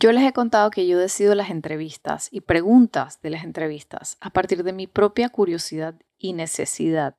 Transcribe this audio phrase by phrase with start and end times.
[0.00, 4.30] Yo les he contado que yo decido las entrevistas y preguntas de las entrevistas a
[4.30, 7.16] partir de mi propia curiosidad y necesidad.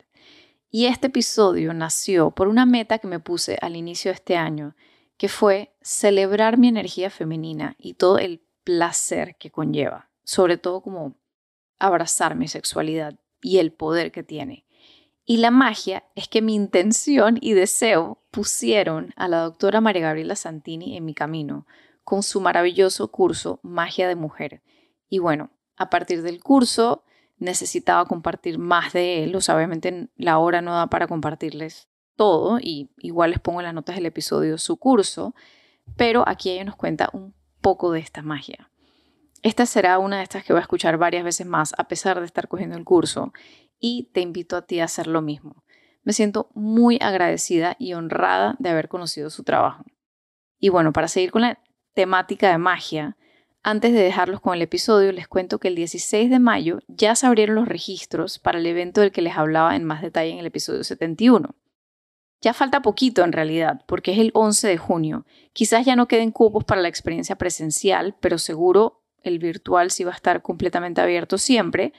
[0.71, 4.77] Y este episodio nació por una meta que me puse al inicio de este año,
[5.17, 11.17] que fue celebrar mi energía femenina y todo el placer que conlleva, sobre todo como
[11.79, 14.65] abrazar mi sexualidad y el poder que tiene.
[15.25, 20.37] Y la magia es que mi intención y deseo pusieron a la doctora María Gabriela
[20.37, 21.67] Santini en mi camino
[22.09, 24.63] con su maravilloso curso Magia de Mujer.
[25.09, 27.03] Y bueno, a partir del curso
[27.37, 32.57] necesitaba compartir más de él, o sea, obviamente la hora no da para compartirles todo
[32.59, 35.35] y igual les pongo en las notas del episodio su curso,
[35.97, 38.71] pero aquí ella nos cuenta un poco de esta magia.
[39.43, 42.25] Esta será una de estas que voy a escuchar varias veces más a pesar de
[42.25, 43.33] estar cogiendo el curso
[43.79, 45.63] y te invito a ti a hacer lo mismo.
[46.01, 49.85] Me siento muy agradecida y honrada de haber conocido su trabajo.
[50.57, 51.59] Y bueno, para seguir con la
[51.99, 53.17] temática de magia,
[53.61, 57.27] antes de dejarlos con el episodio, les cuento que el 16 de mayo ya se
[57.27, 60.45] abrieron los registros para el evento del que les hablaba en más detalle en el
[60.45, 61.53] episodio 71.
[62.39, 65.25] Ya falta poquito en realidad, porque es el 11 de junio.
[65.51, 70.11] Quizás ya no queden cupos para la experiencia presencial, pero seguro el virtual sí va
[70.11, 71.91] a estar completamente abierto siempre.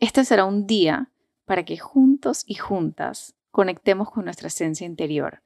[0.00, 1.12] Este será un día
[1.44, 5.40] para que juntos y juntas conectemos con nuestra esencia interior,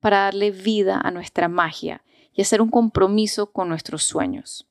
[0.00, 2.02] para darle vida a nuestra magia
[2.32, 4.68] y hacer un compromiso con nuestros sueños.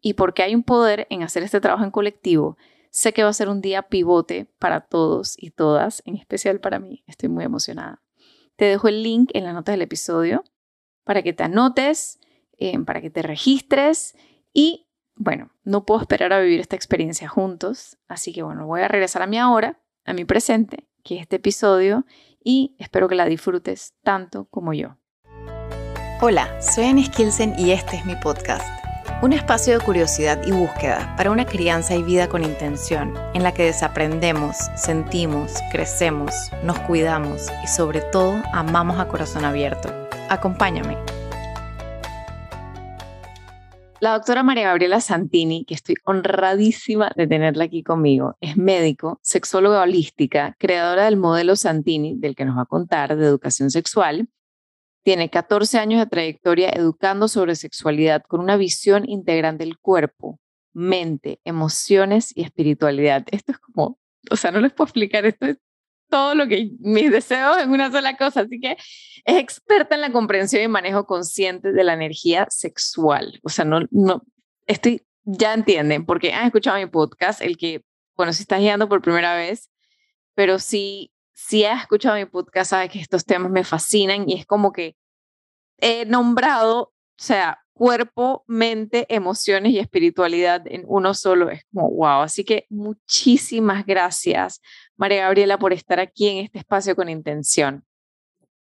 [0.00, 2.56] Y porque hay un poder en hacer este trabajo en colectivo,
[2.90, 6.78] sé que va a ser un día pivote para todos y todas, en especial para
[6.78, 7.04] mí.
[7.06, 8.02] Estoy muy emocionada.
[8.56, 10.44] Te dejo el link en la nota del episodio
[11.04, 12.20] para que te anotes,
[12.58, 14.14] eh, para que te registres
[14.52, 14.86] y
[15.22, 19.20] bueno, no puedo esperar a vivir esta experiencia juntos, así que bueno, voy a regresar
[19.20, 22.06] a mi ahora, a mi presente, que es este episodio,
[22.42, 24.96] y espero que la disfrutes tanto como yo.
[26.22, 28.68] Hola, soy Anne Skilsen y este es mi podcast.
[29.22, 33.54] Un espacio de curiosidad y búsqueda para una crianza y vida con intención, en la
[33.54, 39.88] que desaprendemos, sentimos, crecemos, nos cuidamos y sobre todo amamos a corazón abierto.
[40.28, 40.98] Acompáñame.
[44.00, 49.80] La doctora María Gabriela Santini, que estoy honradísima de tenerla aquí conmigo, es médico, sexóloga
[49.80, 54.28] holística, creadora del modelo Santini, del que nos va a contar, de educación sexual,
[55.02, 60.38] tiene 14 años de trayectoria educando sobre sexualidad con una visión integral del cuerpo,
[60.72, 63.24] mente, emociones y espiritualidad.
[63.30, 63.98] Esto es como,
[64.30, 65.58] o sea, no les puedo explicar, esto es
[66.10, 68.40] todo lo que mis deseos en una sola cosa.
[68.40, 68.76] Así que
[69.24, 73.40] es experta en la comprensión y manejo consciente de la energía sexual.
[73.42, 74.22] O sea, no, no,
[74.66, 77.82] estoy, ya entienden, porque han escuchado mi podcast, el que,
[78.16, 79.70] bueno, si estás guiando por primera vez,
[80.34, 81.12] pero sí
[81.46, 84.94] si has escuchado mi podcast, sabes que estos temas me fascinan y es como que
[85.78, 91.50] he nombrado, o sea, cuerpo, mente, emociones y espiritualidad en uno solo.
[91.50, 92.20] Es como, wow.
[92.20, 94.60] Así que muchísimas gracias,
[94.96, 97.84] María Gabriela, por estar aquí en este espacio con intención.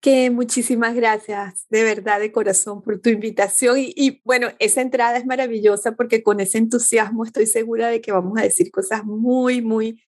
[0.00, 3.78] Que muchísimas gracias, de verdad, de corazón, por tu invitación.
[3.78, 8.12] Y, y, bueno, esa entrada es maravillosa porque con ese entusiasmo estoy segura de que
[8.12, 10.02] vamos a decir cosas muy, muy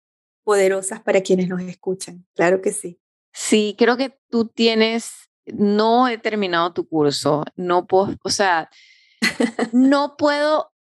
[0.47, 2.25] poderosas para quienes nos escuchan.
[2.37, 3.01] Claro que sí.
[3.33, 8.71] Sí, creo que tú tienes, no he terminado tu curso, no puedo, o sea,
[9.73, 10.73] no puedo,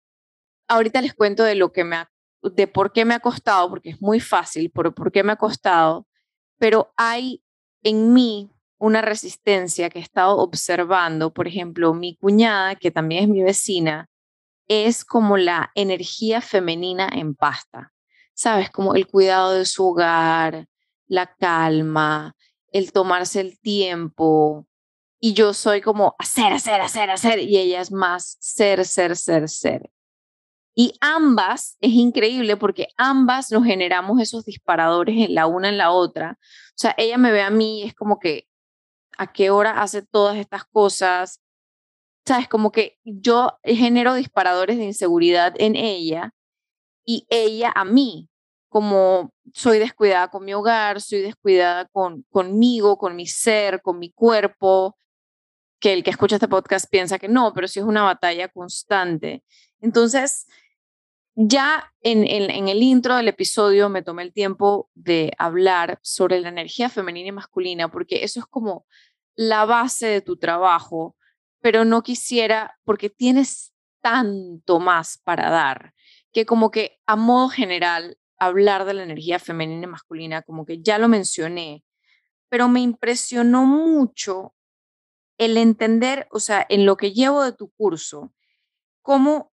[0.69, 3.89] ahorita les cuento de lo que me ha, de por qué me ha costado, porque
[3.89, 6.07] es muy fácil, por, por qué me ha costado,
[6.59, 7.43] pero hay
[7.83, 13.29] en mí una resistencia que he estado observando, por ejemplo, mi cuñada, que también es
[13.31, 14.11] mi vecina,
[14.69, 17.94] es como la energía femenina en pasta.
[18.35, 18.71] ¿Sabes?
[18.71, 20.67] Como el cuidado de su hogar,
[21.07, 22.37] la calma,
[22.73, 24.67] el tomarse el tiempo.
[25.21, 27.39] Y yo soy como hacer, hacer, hacer, hacer.
[27.39, 29.91] Y ella es más ser, ser, ser, ser.
[30.77, 35.93] Y ambas, es increíble porque ambas nos generamos esos disparadores en la una en la
[35.93, 36.37] otra.
[36.43, 38.49] O sea, ella me ve a mí es como que,
[39.17, 41.41] ¿a qué hora hace todas estas cosas?
[42.27, 42.49] ¿Sabes?
[42.49, 46.35] Como que yo genero disparadores de inseguridad en ella
[47.05, 48.29] y ella a mí,
[48.69, 54.11] como soy descuidada con mi hogar, soy descuidada con, conmigo, con mi ser, con mi
[54.11, 54.99] cuerpo,
[55.79, 59.45] que el que escucha este podcast piensa que no, pero sí es una batalla constante.
[59.81, 60.47] Entonces,
[61.37, 66.49] ya en, en, el intro del episodio me tomé el tiempo de hablar sobre la
[66.49, 68.87] energía femenina y masculina, porque eso es como
[69.37, 71.17] la base de tu trabajo,
[71.61, 75.94] pero no quisiera, porque tienes tanto más para dar
[76.35, 80.83] que como que a modo general hablar de la energía femenina y masculina, como que
[80.83, 81.85] ya lo mencioné,
[82.49, 84.55] pero me impresionó mucho
[85.39, 88.35] el entender, o sea, en lo que llevo de tu curso,
[89.01, 89.53] cómo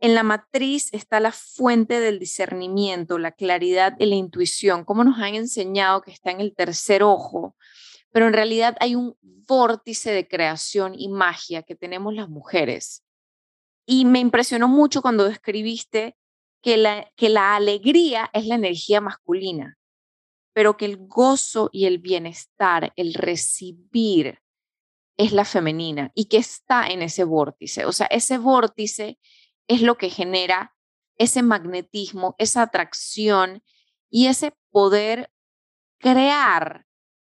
[0.00, 5.18] en la matriz está la fuente del discernimiento, la claridad y la intuición, cómo nos
[5.18, 7.56] han enseñado que está en el tercer ojo,
[8.10, 13.05] pero en realidad hay un vórtice de creación y magia que tenemos las mujeres.
[13.86, 16.16] Y me impresionó mucho cuando describiste
[16.62, 19.78] que la, que la alegría es la energía masculina,
[20.52, 24.40] pero que el gozo y el bienestar, el recibir,
[25.16, 27.86] es la femenina y que está en ese vórtice.
[27.86, 29.18] O sea, ese vórtice
[29.66, 30.74] es lo que genera
[31.18, 33.62] ese magnetismo, esa atracción
[34.10, 35.32] y ese poder
[35.98, 36.86] crear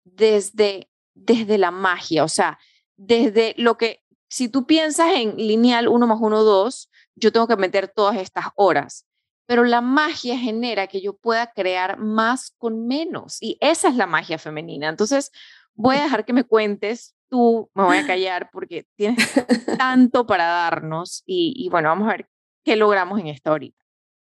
[0.04, 2.58] desde, desde la magia, o sea,
[2.96, 7.56] desde lo que, si tú piensas en lineal 1 más 1, 2, yo tengo que
[7.56, 9.06] meter todas estas horas,
[9.46, 14.06] pero la magia genera que yo pueda crear más con menos y esa es la
[14.06, 14.90] magia femenina.
[14.90, 15.32] Entonces,
[15.74, 19.18] voy a dejar que me cuentes tú, me voy a callar porque tienes
[19.78, 22.30] tanto para darnos y, bueno, vamos a ver
[22.64, 23.84] qué logramos en esta horita.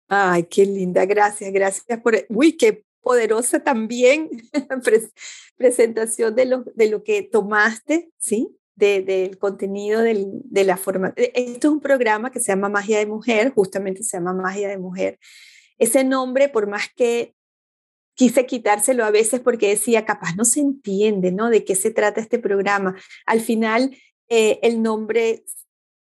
[0.08, 4.30] Ay, qué linda, gracias, gracias por, uy, qué poderosa también
[5.58, 8.50] presentación de lo, de lo que tomaste, ¿sí?
[8.82, 11.14] Del contenido de la forma.
[11.16, 14.70] E, esto es un programa que se llama Magia de Mujer, justamente se llama Magia
[14.70, 15.20] de Mujer.
[15.78, 17.34] Ese nombre, por más que
[18.14, 21.50] quise quitárselo a veces porque decía, capaz no se entiende, ¿no?
[21.50, 22.96] De qué se trata este programa.
[23.26, 23.96] Al final,
[24.30, 25.44] eh, el nombre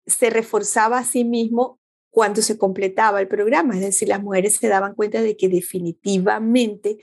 [0.06, 1.80] se reforzaba a sí mismo
[2.10, 6.98] cuando se completaba el programa, es decir, las mujeres se daban cuenta de que definitivamente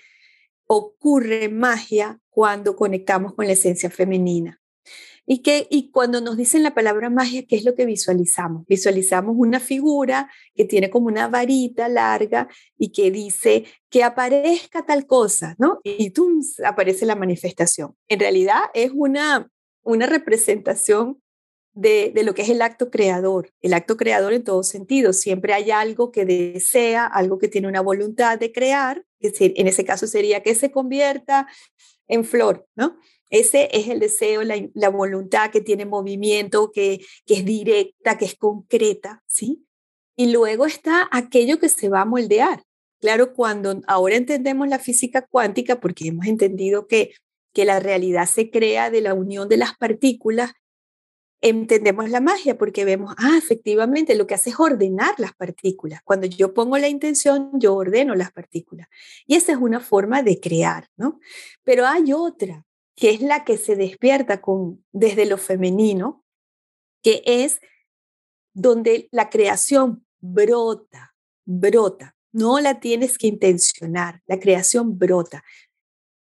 [0.68, 4.62] ocurre magia cuando conectamos con la esencia femenina.
[5.30, 8.66] Y, que, y cuando nos dicen la palabra magia, ¿qué es lo que visualizamos?
[8.66, 12.48] Visualizamos una figura que tiene como una varita larga
[12.78, 15.82] y que dice que aparezca tal cosa, ¿no?
[15.84, 17.94] Y tú aparece la manifestación.
[18.08, 19.52] En realidad es una,
[19.84, 21.22] una representación
[21.74, 25.12] de, de, lo que es el acto creador, el acto creador en todo sentido.
[25.12, 29.84] Siempre hay algo que desea, algo que tiene una voluntad de crear, que en ese
[29.84, 31.48] caso sería que se convierta
[32.08, 32.98] en flor, ¿no?
[33.30, 38.36] Ese es el deseo, la, voluntad que tiene movimiento, que, que es directa, que es
[38.36, 39.66] concreta, ¿sí?
[40.16, 42.64] Y luego está aquello que se va a moldear.
[43.00, 47.12] Claro, cuando ahora entendemos la física cuántica, porque hemos entendido que,
[47.54, 50.54] que la realidad se crea de la unión de las partículas,
[51.42, 56.02] entendemos la magia porque vemos, ah, efectivamente, lo que hace es ordenar las partículas.
[56.04, 58.88] Cuando yo pongo la intención, yo ordeno las partículas.
[59.26, 61.20] Y esa es una forma de crear, ¿no?
[61.64, 62.66] Pero hay otra,
[62.98, 66.26] que es la que se despierta con, desde lo femenino,
[67.04, 67.62] que es
[68.54, 71.16] donde la creación brota,
[71.46, 72.16] brota.
[72.34, 75.44] No la tienes que intencionar, la creación brota.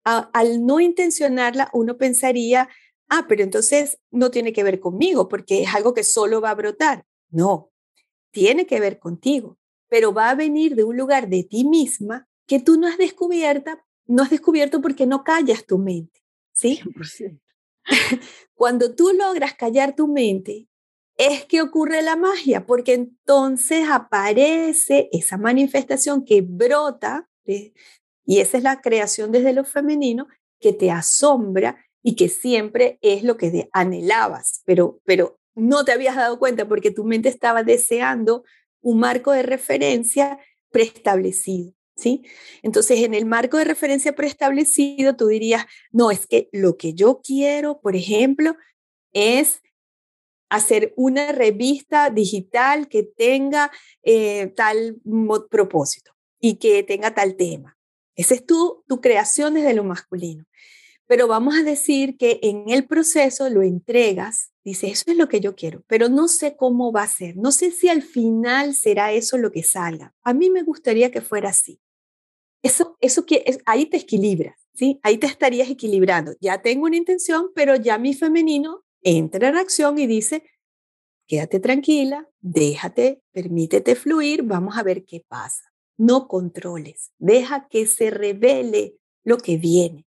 [0.03, 2.69] al no intencionarla, uno pensaría,
[3.09, 6.55] ah, pero entonces no tiene que ver conmigo porque es algo que solo va a
[6.55, 7.05] brotar.
[7.29, 7.69] No,
[8.31, 9.59] tiene que ver contigo,
[9.89, 13.71] pero va a venir de un lugar de ti misma que tú no has descubierto,
[14.05, 16.20] no has descubierto porque no callas tu mente.
[16.53, 16.81] ¿Sí?
[18.53, 20.67] Cuando tú logras callar tu mente,
[21.17, 28.63] es que ocurre la magia, porque entonces aparece esa manifestación que brota, y esa es
[28.63, 30.27] la creación desde lo femenino,
[30.59, 36.15] que te asombra y que siempre es lo que anhelabas, pero, pero no te habías
[36.15, 38.43] dado cuenta porque tu mente estaba deseando
[38.81, 40.39] un marco de referencia
[40.71, 41.73] preestablecido.
[42.61, 47.21] Entonces, en el marco de referencia preestablecido, tú dirías, no, es que lo que yo
[47.23, 48.55] quiero, por ejemplo,
[49.13, 49.61] es
[50.49, 53.71] hacer una revista digital que tenga
[54.03, 54.97] eh, tal
[55.49, 57.77] propósito y que tenga tal tema.
[58.15, 60.45] Esa es tu, tu creación desde lo masculino.
[61.07, 65.41] Pero vamos a decir que en el proceso lo entregas, dices, eso es lo que
[65.41, 69.11] yo quiero, pero no sé cómo va a ser, no sé si al final será
[69.11, 70.13] eso lo que salga.
[70.23, 71.81] A mí me gustaría que fuera así.
[72.63, 74.99] Eso, eso que es, ahí te equilibras, ¿sí?
[75.03, 76.33] Ahí te estarías equilibrando.
[76.39, 80.43] Ya tengo una intención, pero ya mi femenino entra en acción y dice,
[81.27, 85.63] quédate tranquila, déjate, permítete fluir, vamos a ver qué pasa.
[85.97, 90.05] No controles, deja que se revele lo que viene.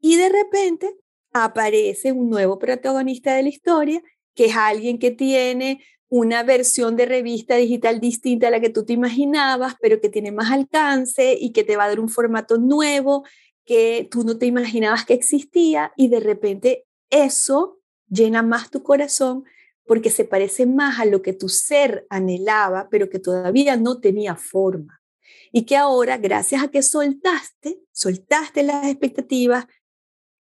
[0.00, 0.96] Y de repente
[1.32, 4.02] aparece un nuevo protagonista de la historia,
[4.34, 5.82] que es alguien que tiene
[6.16, 10.30] una versión de revista digital distinta a la que tú te imaginabas, pero que tiene
[10.30, 13.24] más alcance y que te va a dar un formato nuevo
[13.64, 19.42] que tú no te imaginabas que existía y de repente eso llena más tu corazón
[19.86, 24.36] porque se parece más a lo que tu ser anhelaba, pero que todavía no tenía
[24.36, 25.02] forma.
[25.50, 29.66] Y que ahora, gracias a que soltaste, soltaste las expectativas,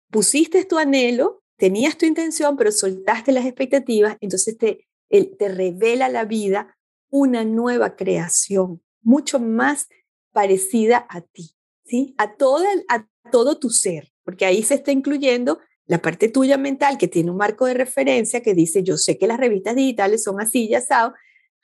[0.10, 6.10] pusiste tu anhelo, tenías tu intención, pero soltaste las expectativas, entonces te, Él te revela
[6.10, 6.78] la vida
[7.10, 9.88] una nueva creación, mucho más
[10.32, 11.52] parecida a ti,
[11.86, 12.16] ¿sí?
[12.18, 16.98] A todo, a todo tu ser, porque ahí se está incluyendo la parte tuya mental
[16.98, 20.40] que tiene un marco de referencia que dice, yo sé que las revistas digitales son
[20.40, 21.20] así, ya sabes,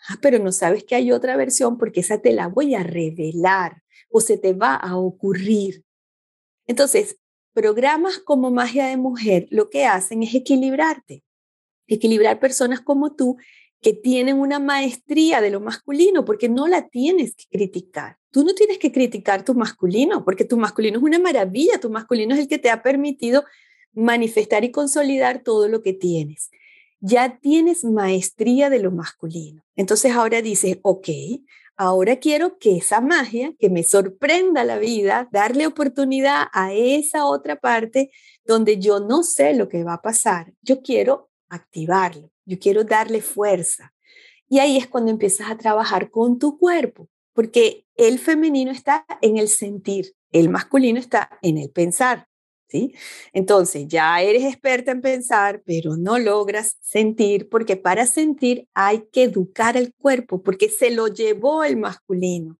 [0.10, 3.84] ah, pero no sabes que hay otra versión porque esa te la voy a revelar
[4.10, 5.86] o se te va a ocurrir.
[6.66, 7.18] Entonces,
[7.54, 11.24] programas como Magia de Mujer lo que hacen es equilibrarte,
[11.88, 13.38] equilibrar personas como tú
[13.82, 18.18] que tienen una maestría de lo masculino, porque no la tienes que criticar.
[18.32, 22.34] Tú no tienes que criticar tu masculino, porque tu masculino es una maravilla, tu masculino
[22.34, 23.44] es el que te ha permitido
[23.94, 26.50] manifestar y consolidar todo lo que tienes.
[27.00, 29.64] Ya tienes maestría de lo masculino.
[29.76, 31.10] Entonces ahora dices, ok,
[31.76, 37.56] ahora quiero que esa magia, que me sorprenda la vida, darle oportunidad a esa otra
[37.58, 38.10] parte
[38.46, 40.54] donde yo no sé lo que va a pasar.
[40.62, 43.94] Yo quiero activarlo, yo quiero darle fuerza.
[44.50, 49.38] Y ahí es cuando empiezas a trabajar con tu cuerpo, porque el femenino está en
[49.38, 52.28] el sentir, el masculino está en el pensar.
[52.70, 52.94] ¿Sí?
[53.32, 59.24] Entonces, ya eres experta en pensar, pero no logras sentir, porque para sentir hay que
[59.24, 62.60] educar el cuerpo, porque se lo llevó el masculino.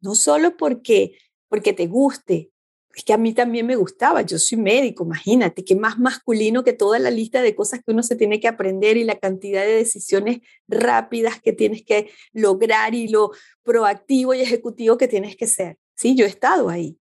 [0.00, 1.18] No solo porque,
[1.48, 2.49] porque te guste,
[2.94, 6.72] es que a mí también me gustaba, yo soy médico, imagínate, que más masculino que
[6.72, 9.76] toda la lista de cosas que uno se tiene que aprender y la cantidad de
[9.76, 13.30] decisiones rápidas que tienes que lograr y lo
[13.62, 15.78] proactivo y ejecutivo que tienes que ser.
[15.94, 16.98] Sí, yo he estado ahí,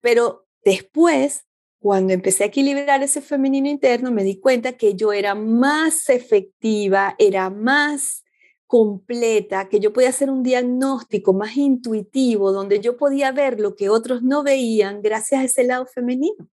[0.00, 1.44] pero después,
[1.78, 7.14] cuando empecé a equilibrar ese femenino interno, me di cuenta que yo era más efectiva,
[7.18, 8.24] era más
[8.66, 13.88] completa, que yo podía hacer un diagnóstico más intuitivo, donde yo podía ver lo que
[13.88, 16.48] otros no veían gracias a ese lado femenino.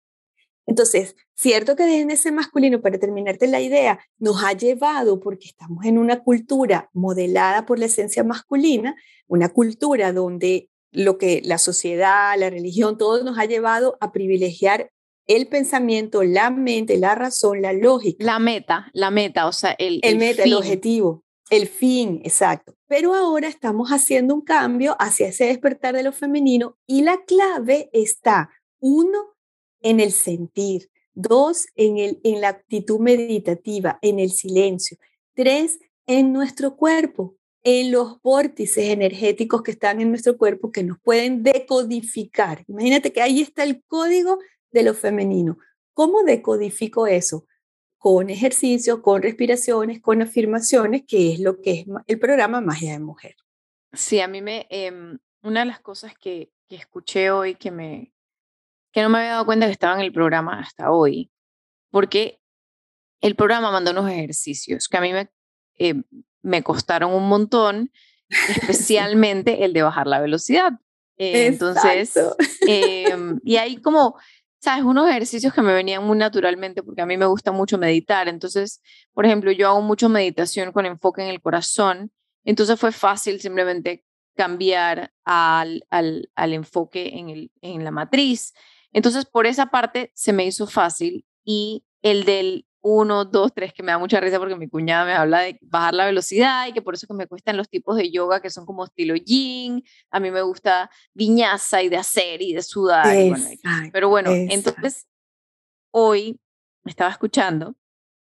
[0.67, 5.85] Entonces, cierto que en ese masculino, para terminarte la idea, nos ha llevado, porque estamos
[5.87, 8.95] en una cultura modelada por la esencia masculina,
[9.27, 14.91] una cultura donde lo que la sociedad, la religión, todo nos ha llevado a privilegiar
[15.27, 18.25] el pensamiento, la mente, la razón, la lógica.
[18.25, 21.23] La meta, la meta, o sea, el, el, meta, el objetivo.
[21.51, 22.77] El fin, exacto.
[22.87, 27.89] Pero ahora estamos haciendo un cambio hacia ese despertar de lo femenino y la clave
[27.93, 28.51] está,
[28.81, 29.35] uno,
[29.81, 34.99] en el sentir, dos, en, el, en la actitud meditativa, en el silencio,
[35.35, 40.99] tres, en nuestro cuerpo, en los vórtices energéticos que están en nuestro cuerpo que nos
[41.01, 42.65] pueden decodificar.
[42.69, 44.39] Imagínate que ahí está el código
[44.71, 45.59] de lo femenino.
[45.95, 47.47] ¿Cómo decodifico eso?
[47.99, 53.01] Con ejercicios, con respiraciones, con afirmaciones, que es lo que es el programa Magia de
[53.01, 53.37] Mujer.
[53.93, 58.13] Sí, a mí me, em, una de las cosas que, que, escuché hoy que, me,
[58.93, 61.31] que no me había dado cuenta que estaba en el programa hasta hoy,
[61.91, 62.41] porque
[63.21, 65.31] el programa mandó unos ejercicios que a mí me,
[65.77, 66.05] em,
[66.43, 67.91] me costaron un montón,
[68.91, 70.73] especialmente el de bajar la velocidad.
[71.17, 72.17] Eh, entonces,
[72.61, 74.17] em, y ahí como
[74.61, 78.29] sabes, unos ejercicios que me venían muy naturalmente porque a mí me gusta mucho meditar.
[78.29, 78.81] Entonces,
[79.13, 82.13] por ejemplo, yo hago mucho meditación con enfoque en el corazón.
[82.45, 84.05] Entonces fue fácil simplemente
[84.37, 88.55] cambiar al, al, al enfoque en, el, en la matriz.
[88.93, 93.83] Entonces, por esa parte se me hizo fácil y el del uno, dos, tres, que
[93.83, 96.83] me da mucha risa porque mi cuñada me habla de bajar la velocidad y que
[96.83, 99.85] por eso que me cuestan los tipos de yoga que son como estilo yin.
[100.11, 103.07] A mí me gusta viñaza y de hacer y de sudar.
[103.93, 105.07] pero bueno, entonces
[105.91, 106.41] hoy
[106.85, 107.75] estaba escuchando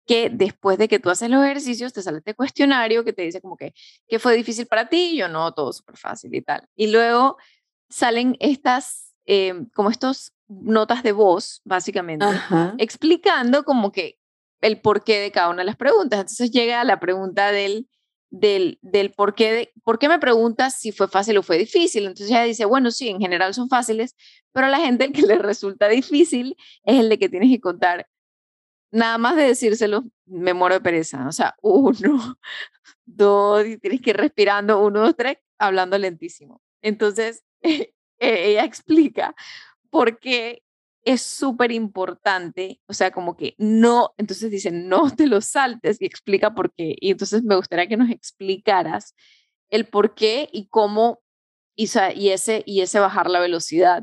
[0.06, 3.42] que después de que tú haces los ejercicios te sale este cuestionario que te dice
[3.42, 3.74] como que,
[4.08, 5.10] ¿qué fue difícil para ti?
[5.12, 6.66] Y yo no, todo súper fácil y tal.
[6.74, 7.36] Y luego
[7.90, 12.24] salen estas, eh, como estos notas de voz, básicamente,
[12.78, 14.18] explicando como que
[14.60, 16.20] el porqué de cada una de las preguntas.
[16.20, 17.88] Entonces llega a la pregunta del,
[18.30, 22.06] del, del por, qué de, por qué me preguntas si fue fácil o fue difícil.
[22.06, 24.16] Entonces ella dice, bueno, sí, en general son fáciles,
[24.52, 27.60] pero a la gente el que le resulta difícil es el de que tienes que
[27.60, 28.08] contar.
[28.90, 31.26] Nada más de decírselo, me muero de pereza.
[31.28, 32.38] O sea, uno,
[33.04, 36.62] dos, y tienes que ir respirando, uno, dos, tres, hablando lentísimo.
[36.82, 37.44] Entonces,
[38.18, 39.34] ella explica
[39.90, 40.62] por qué
[41.04, 46.06] es súper importante, o sea, como que no, entonces dicen, no te lo saltes y
[46.06, 46.96] explica por qué.
[47.00, 49.14] Y entonces me gustaría que nos explicaras
[49.70, 51.20] el por qué y cómo,
[51.76, 54.02] y, y ese, y ese bajar la velocidad.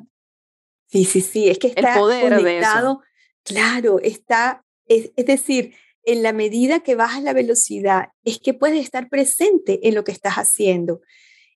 [0.87, 3.01] Sí, sí, sí, es que está el poder conectado,
[3.43, 8.83] claro, está, es, es decir, en la medida que bajas la velocidad, es que puedes
[8.83, 11.01] estar presente en lo que estás haciendo,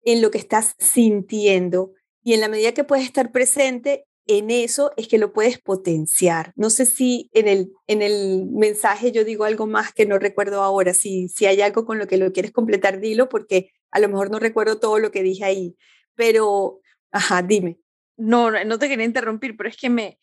[0.04, 4.92] en lo que estás sintiendo, y en la medida que puedes estar presente, en eso
[4.98, 6.52] es que lo puedes potenciar.
[6.56, 10.64] No sé si en el, en el mensaje yo digo algo más que no recuerdo
[10.64, 10.94] ahora.
[10.94, 14.32] Si, si hay algo con lo que lo quieres completar, dilo, porque a lo mejor
[14.32, 15.78] no recuerdo todo lo que dije ahí.
[16.16, 17.80] Pero, ajá, dime.
[18.18, 20.20] No, no te quería interrumpir, pero es que me,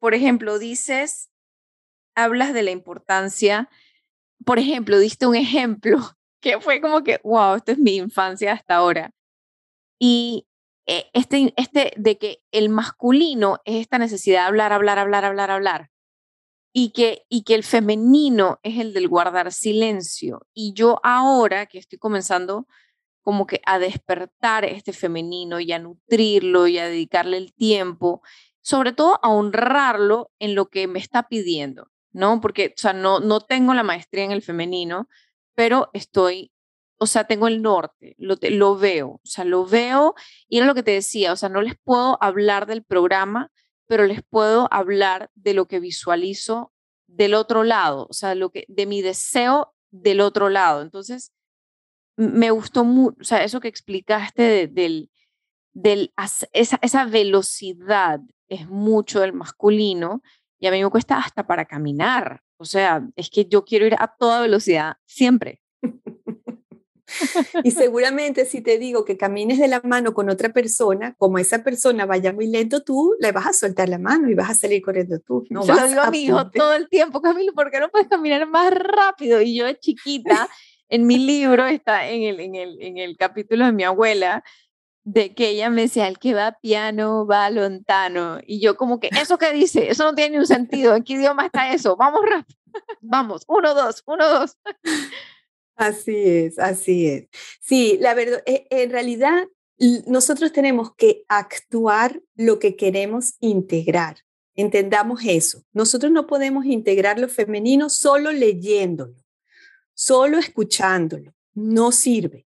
[0.00, 1.30] por ejemplo, dices,
[2.14, 3.70] hablas de la importancia,
[4.44, 5.98] por ejemplo, diste un ejemplo
[6.40, 9.12] que fue como que, wow, esto es mi infancia hasta ahora.
[9.98, 10.46] Y
[11.12, 15.90] este, este de que el masculino es esta necesidad de hablar, hablar, hablar, hablar, hablar.
[16.72, 20.46] Y que, y que el femenino es el del guardar silencio.
[20.54, 22.66] Y yo ahora que estoy comenzando
[23.22, 28.22] como que a despertar este femenino y a nutrirlo y a dedicarle el tiempo,
[28.60, 32.40] sobre todo a honrarlo en lo que me está pidiendo, ¿no?
[32.40, 35.08] Porque, o sea, no, no tengo la maestría en el femenino,
[35.54, 36.52] pero estoy
[37.02, 40.14] o sea, tengo el norte, lo, veo, o sea, lo veo
[40.50, 43.50] y era lo que te decía, o sea, no les puedo hablar del programa,
[43.86, 46.74] pero les puedo hablar de lo que visualizo
[47.06, 50.82] del otro lado, o sea, lo que, de mi deseo del otro lado.
[50.82, 51.32] Entonces,
[52.16, 55.10] me gustó mucho, o sea, eso que explicaste del,
[55.72, 56.12] del,
[56.52, 60.22] esa, esa velocidad es mucho del masculino
[60.58, 62.42] y a mí me cuesta hasta para caminar.
[62.58, 65.59] O sea, es que yo quiero ir a toda velocidad siempre.
[67.64, 71.62] Y seguramente si te digo que camines de la mano con otra persona, como esa
[71.62, 74.82] persona vaya muy lento, tú le vas a soltar la mano y vas a salir
[74.82, 75.44] corriendo tú.
[75.50, 78.08] No yo lo digo a mi hijo todo el tiempo, Camilo, ¿por qué no puedes
[78.08, 79.40] caminar más rápido?
[79.40, 80.48] Y yo chiquita,
[80.88, 84.42] en mi libro, está en el, en el, en el capítulo de mi abuela,
[85.04, 88.38] de que ella me decía, el que va piano va lontano.
[88.46, 89.90] Y yo como que, ¿eso qué dice?
[89.90, 90.94] Eso no tiene ni un sentido.
[90.94, 91.96] ¿En qué idioma está eso?
[91.96, 92.58] Vamos rápido.
[93.00, 94.56] Vamos, uno, dos, uno, dos.
[95.80, 97.28] Así es, así es.
[97.58, 99.48] Sí, la verdad, e, en realidad
[100.06, 104.18] nosotros tenemos que actuar lo que queremos integrar.
[104.54, 105.64] Entendamos eso.
[105.72, 109.24] Nosotros no podemos integrar lo femenino solo leyéndolo,
[109.94, 111.32] solo escuchándolo.
[111.54, 112.46] No sirve.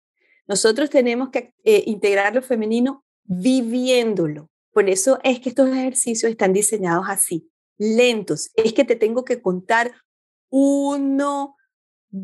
[0.46, 4.48] Nosotros tenemos que eh, integrar lo femenino viviéndolo.
[4.72, 8.50] Por eso es que estos ejercicios están diseñados así, lentos.
[8.54, 9.92] Es que te tengo que contar
[10.48, 11.55] uno,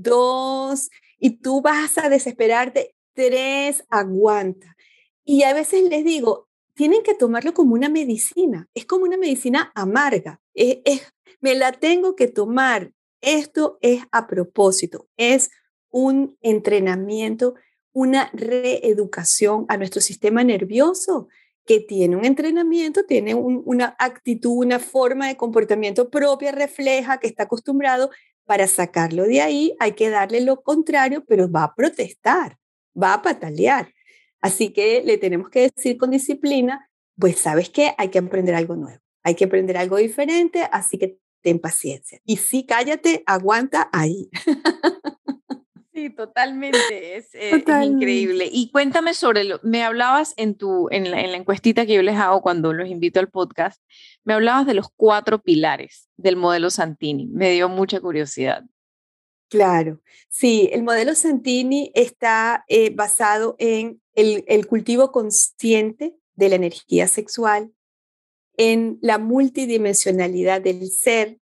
[0.00, 4.76] dos, y tú vas a desesperarte, tres, aguanta.
[5.24, 9.70] Y a veces les digo, tienen que tomarlo como una medicina, es como una medicina
[9.74, 12.92] amarga, es, me la tengo que tomar.
[13.20, 15.50] Esto es a propósito, es
[15.90, 17.55] un entrenamiento,
[17.92, 21.28] una reeducación a nuestro sistema nervioso
[21.64, 27.44] que tiene un entrenamiento, tiene una actitud, una forma de comportamiento propia, refleja, que está
[27.44, 28.11] acostumbrado
[28.46, 32.59] para sacarlo de ahí hay que darle lo contrario, pero va a protestar,
[33.00, 33.92] va a patalear.
[34.40, 38.76] Así que le tenemos que decir con disciplina, pues sabes qué, hay que aprender algo
[38.76, 42.20] nuevo, hay que aprender algo diferente, así que ten paciencia.
[42.24, 44.31] Y sí, cállate, aguanta ahí.
[46.03, 48.49] Sí, totalmente, es, eh, increíble.
[48.51, 52.03] Y cuéntame sobre lo, me hablabas en, tu, en la, en, la, encuestita que yo
[52.03, 53.81] les hago cuando los invito al podcast,
[54.25, 58.65] me hablabas de los cuatro pilares del modelo Santini, me dio mucha curiosidad.
[59.49, 66.57] Claro, sí, el modelo Santini está eh, basado en el, el cultivo consciente de la
[66.57, 67.71] energía sexual,
[68.57, 71.38] en la multidimensionalidad del ser,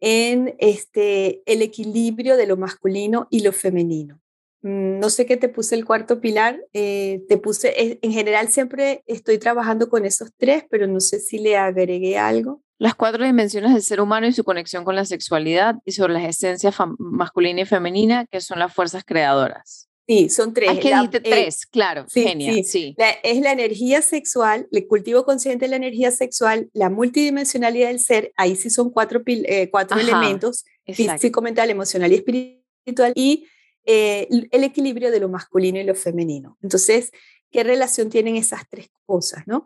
[0.00, 4.20] en este, el equilibrio de lo masculino y lo femenino.
[4.62, 8.48] Mm, no sé qué te puse el cuarto pilar, eh, te puse, eh, en general
[8.48, 12.62] siempre estoy trabajando con esos tres, pero no sé si le agregué algo.
[12.78, 16.24] Las cuatro dimensiones del ser humano y su conexión con la sexualidad y sobre las
[16.24, 19.89] esencias masculina y femenina, que son las fuerzas creadoras.
[20.10, 20.72] Sí, son tres.
[20.72, 22.96] Es que la, eh, tres, claro, sí, genial, sí.
[23.22, 28.32] es la energía sexual, el cultivo consciente de la energía sexual, la multidimensionalidad del ser,
[28.36, 33.46] ahí sí son cuatro, eh, cuatro elementos, físico, mental, emocional y espiritual, y
[33.86, 36.58] eh, el equilibrio de lo masculino y lo femenino.
[36.60, 37.12] Entonces,
[37.52, 39.64] ¿qué relación tienen esas tres cosas, no?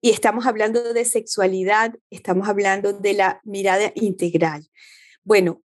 [0.00, 4.66] Y estamos hablando de sexualidad, estamos hablando de la mirada integral.
[5.22, 5.62] Bueno,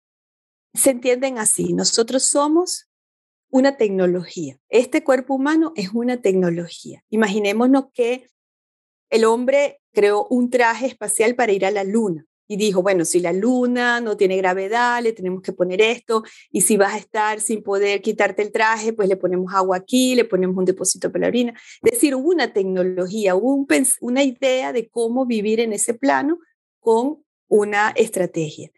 [0.72, 2.88] se entienden así, nosotros somos
[3.52, 4.58] una tecnología.
[4.70, 7.04] Este cuerpo humano es una tecnología.
[7.10, 8.26] Imaginémonos que
[9.10, 13.20] el hombre creó un traje espacial para ir a la luna y dijo, bueno, si
[13.20, 17.40] la luna no tiene gravedad, le tenemos que poner esto, y si vas a estar
[17.40, 21.22] sin poder quitarte el traje, pues le ponemos agua aquí, le ponemos un depósito para
[21.22, 21.54] la orina.
[21.82, 23.66] Es decir, hubo una tecnología, hubo
[24.00, 26.38] una idea de cómo vivir en ese plano
[26.80, 28.70] con una estrategia.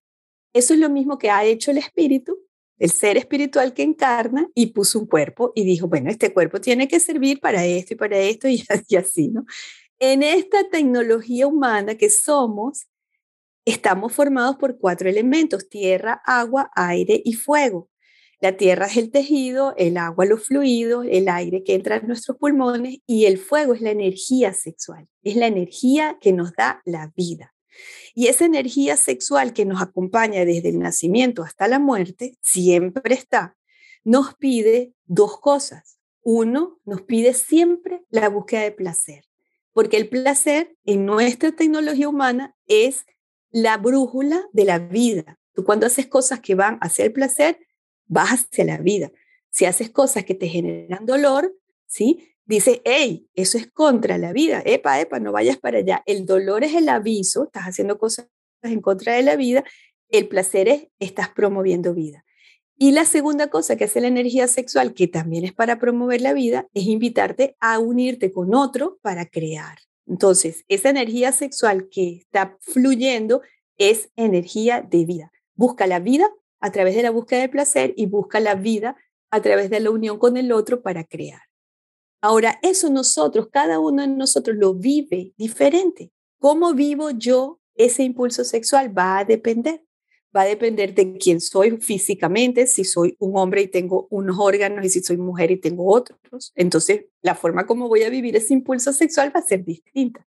[0.52, 2.43] Eso es lo mismo que ha hecho el espíritu
[2.78, 6.88] el ser espiritual que encarna y puso un cuerpo y dijo, bueno, este cuerpo tiene
[6.88, 8.64] que servir para esto y para esto y,
[8.96, 9.44] así, ¿no?
[9.98, 12.86] En esta tecnología humana que somos,
[13.64, 17.88] estamos formados por cuatro elementos, tierra, agua, aire y fuego.
[18.40, 22.36] La tierra es el tejido, el agua los fluidos, el aire que entra en nuestros
[22.36, 27.10] pulmones y el fuego es la energía sexual, es la energía que nos da la
[27.16, 27.53] vida.
[28.14, 33.56] Y esa energía sexual que nos acompaña desde el nacimiento hasta la muerte, siempre está,
[34.04, 35.98] nos pide dos cosas.
[36.22, 39.24] Uno, nos pide siempre la búsqueda de placer,
[39.72, 43.04] porque el placer en nuestra tecnología humana es
[43.50, 45.38] la brújula de la vida.
[45.52, 47.58] Tú cuando haces cosas que van hacia el placer,
[48.06, 49.12] vas hacia la vida.
[49.50, 51.54] Si haces cosas que te generan dolor,
[51.86, 52.33] ¿sí?
[52.46, 56.02] Dice, hey, eso es contra la vida, epa, epa, no vayas para allá.
[56.04, 58.28] El dolor es el aviso, estás haciendo cosas
[58.62, 59.64] en contra de la vida,
[60.08, 62.24] el placer es, estás promoviendo vida.
[62.76, 66.32] Y la segunda cosa que hace la energía sexual, que también es para promover la
[66.32, 69.78] vida, es invitarte a unirte con otro para crear.
[70.06, 73.42] Entonces, esa energía sexual que está fluyendo
[73.78, 75.32] es energía de vida.
[75.54, 76.28] Busca la vida
[76.60, 78.96] a través de la búsqueda del placer y busca la vida
[79.30, 81.42] a través de la unión con el otro para crear.
[82.24, 86.10] Ahora, eso nosotros, cada uno de nosotros lo vive diferente.
[86.38, 88.96] ¿Cómo vivo yo ese impulso sexual?
[88.96, 89.84] Va a depender.
[90.34, 94.86] Va a depender de quién soy físicamente, si soy un hombre y tengo unos órganos
[94.86, 96.50] y si soy mujer y tengo otros.
[96.54, 100.26] Entonces, la forma como voy a vivir ese impulso sexual va a ser distinta.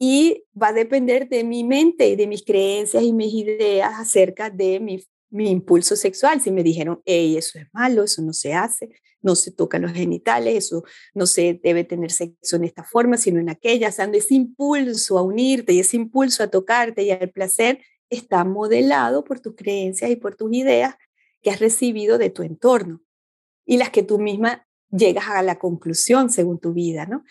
[0.00, 4.80] Y va a depender de mi mente, de mis creencias y mis ideas acerca de
[4.80, 5.00] mi
[5.32, 8.90] mi impulso sexual, si me dijeron, hey, eso es malo, eso no se hace,
[9.22, 13.40] no se tocan los genitales, eso no se debe tener sexo en esta forma, sino
[13.40, 17.80] en aquella, o ese impulso a unirte y ese impulso a tocarte y al placer
[18.10, 20.96] está modelado por tus creencias y por tus ideas
[21.40, 23.02] que has recibido de tu entorno
[23.64, 27.24] y las que tú misma llegas a la conclusión según tu vida, ¿no?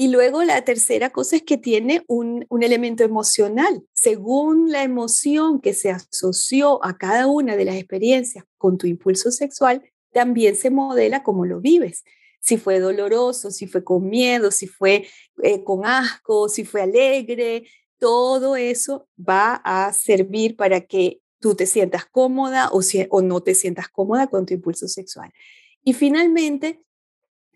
[0.00, 3.84] Y luego la tercera cosa es que tiene un, elemento emocional.
[3.92, 9.30] Según la emoción que se asoció a cada una de las experiencias con tu impulso
[9.30, 12.04] sexual, también se modela cómo lo vives.
[12.40, 15.06] Si fue doloroso, si fue con miedo, si fue
[15.42, 17.64] eh, con asco, si fue alegre,
[17.98, 23.88] todo eso va a servir para que tú te sientas cómoda o, no te sientas
[23.88, 25.32] cómoda con tu impulso sexual.
[25.84, 26.82] Y finalmente,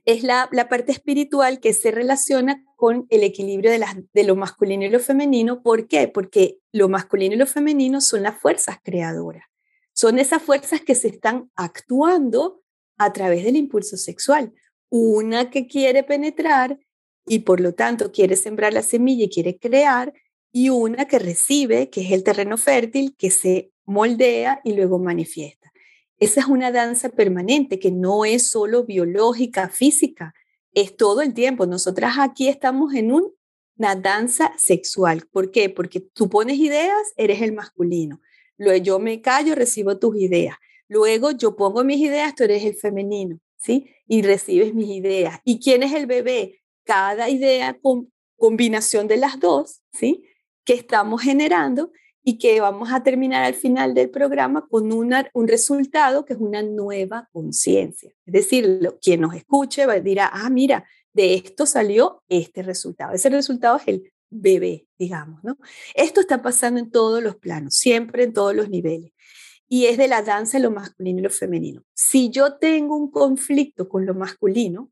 [0.05, 4.91] es la, parte espiritual que se relaciona con el equilibrio de, de lo masculino y
[4.91, 5.63] lo femenino.
[5.63, 6.09] ¿Por qué?
[6.09, 9.45] Porque lo masculino y lo femenino son las fuerzas creadoras.
[10.05, 12.61] Son esas fuerzas que se están actuando
[12.99, 14.53] a través del impulso sexual.
[14.91, 16.79] Una que quiere penetrar
[17.27, 20.13] y por lo tanto quiere sembrar la semilla y quiere crear,
[20.53, 25.73] y una que recibe, que es el terreno fértil, que se moldea y luego manifiesta.
[26.19, 30.35] Esa es una danza permanente que no es solo biológica, física,
[30.75, 31.65] es todo el tiempo.
[31.65, 35.27] Nosotras aquí estamos en una danza sexual.
[35.33, 35.71] ¿Por qué?
[35.71, 38.21] Porque tú pones ideas, eres el masculino.
[38.57, 40.57] Luego yo me callo, recibo tus ideas.
[40.89, 43.91] Luego yo pongo mis ideas, tú eres el femenino, ¿sí?
[44.07, 45.41] Y recibes mis ideas.
[45.45, 46.61] ¿Y quién es el bebé?
[46.85, 50.25] Cada idea con combinación de las dos, ¿sí?
[50.65, 51.91] Que estamos generando
[52.23, 56.63] y que vamos a terminar al final del programa con un resultado que es una
[56.63, 58.11] nueva conciencia.
[58.25, 63.13] Es decir, quien nos escuche va, dirá, ah, mira, de esto salió este resultado.
[63.13, 65.59] Ese resultado es el bebé, digamos, ¿no?
[65.95, 69.13] Esto está pasando en todos los planos, siempre en todos los niveles.
[69.69, 71.83] Y es de la danza lo masculino y lo femenino.
[71.95, 74.91] Si yo tengo un conflicto con lo masculino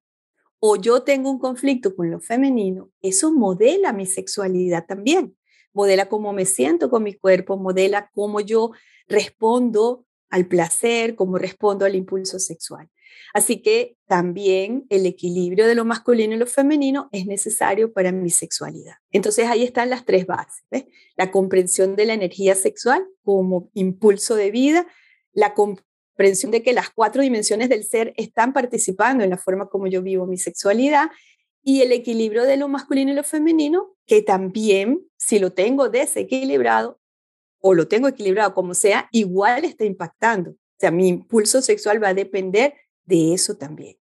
[0.58, 5.36] o yo tengo un conflicto con lo femenino, eso modela mi sexualidad también
[5.72, 8.72] modela cómo me siento con mi cuerpo, modela cómo yo
[9.08, 12.88] respondo al placer, cómo respondo al impulso sexual.
[13.34, 18.30] Así que también el equilibrio de lo masculino y lo femenino es necesario para mi
[18.30, 18.94] sexualidad.
[19.10, 20.64] Entonces ahí están las tres bases.
[21.16, 24.86] La comprensión de la energía sexual como impulso de vida,
[25.32, 29.86] la comprensión de que las cuatro dimensiones del ser están participando en la forma como
[29.86, 31.10] yo vivo mi sexualidad
[31.62, 37.00] y el equilibrio de lo masculino y lo femenino, que también, si lo tengo desequilibrado
[37.60, 40.50] o lo tengo equilibrado como sea, igual está impactando.
[40.50, 42.74] O sea, mi impulso sexual va a depender
[43.12, 43.96] de eso también.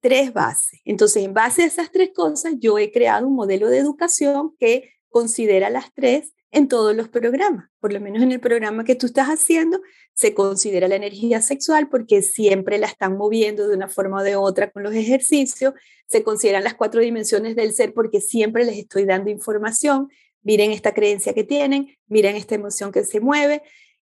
[0.00, 0.80] Tres bases.
[0.84, 4.92] Entonces, en base a esas tres cosas, yo he creado un modelo de educación que
[5.08, 7.68] considera las tres en todos los programas.
[7.80, 9.80] Por lo menos en el programa que tú estás haciendo,
[10.14, 14.36] se considera la energía sexual porque siempre la están moviendo de una forma o de
[14.36, 15.74] otra con los ejercicios.
[16.06, 20.10] Se consideran las cuatro dimensiones del ser porque siempre les estoy dando información.
[20.42, 23.62] Miren esta creencia que tienen, miren esta emoción que se mueve.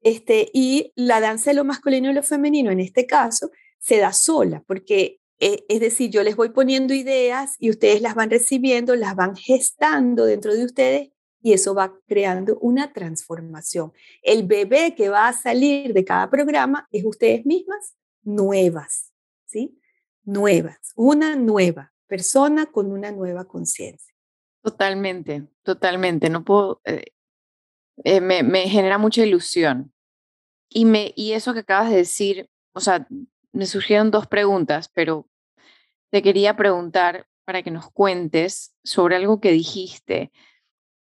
[0.01, 3.49] Este, y la danza de lo masculino y lo femenino, en este caso,
[3.85, 8.15] se da sola, porque Eh, es decir, yo les voy poniendo ideas y ustedes las
[8.15, 11.11] van recibiendo, las van gestando dentro de ustedes
[11.43, 13.91] y eso va creando una transformación.
[14.23, 19.11] El bebé que va a salir de cada programa es ustedes mismas nuevas,
[19.45, 19.77] ¿sí?
[20.23, 24.13] Nuevas, una nueva persona con una nueva conciencia.
[24.63, 26.29] Totalmente, totalmente.
[26.29, 27.11] No puedo, eh,
[28.05, 29.91] eh, me, me, genera mucha ilusión.
[30.69, 33.05] Y, me, y eso que acabas de decir, o sea,
[33.55, 35.27] me surgieron dos preguntas, pero
[36.11, 40.31] te quería preguntar para que nos cuentes sobre algo que dijiste,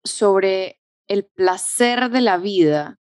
[0.05, 2.99] sobre el placer de la vida.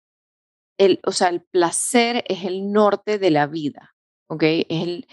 [0.78, 3.96] El, o sea, el placer es el norte de la vida,
[4.28, 4.44] ¿ok?
[4.44, 5.08] el,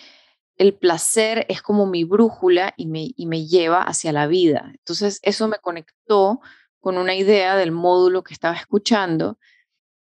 [0.56, 4.70] el placer es como mi brújula y me, y me lleva hacia la vida.
[4.70, 6.40] Entonces, eso me conectó
[6.80, 9.38] con una idea del módulo que estaba escuchando,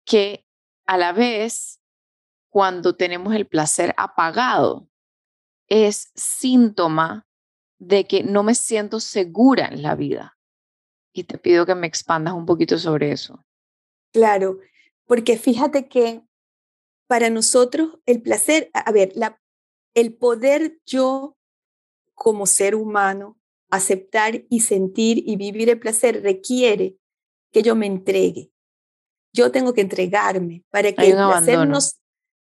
[0.05, 0.45] que
[0.85, 1.78] a la vez
[2.49, 4.87] cuando tenemos el placer apagado.
[5.67, 7.27] Es síntoma
[7.77, 10.37] de que no me siento segura en la vida.
[11.13, 13.45] Y te pido que me expandas un poquito sobre eso.
[14.11, 14.59] Claro,
[15.05, 16.23] porque fíjate que
[17.07, 19.41] para nosotros el placer, a ver, la,
[19.93, 21.37] el poder yo
[22.13, 26.97] como ser humano aceptar y sentir y vivir el placer requiere
[27.51, 28.51] que yo me entregue.
[29.33, 31.99] Yo tengo que entregarme para que el placer nos,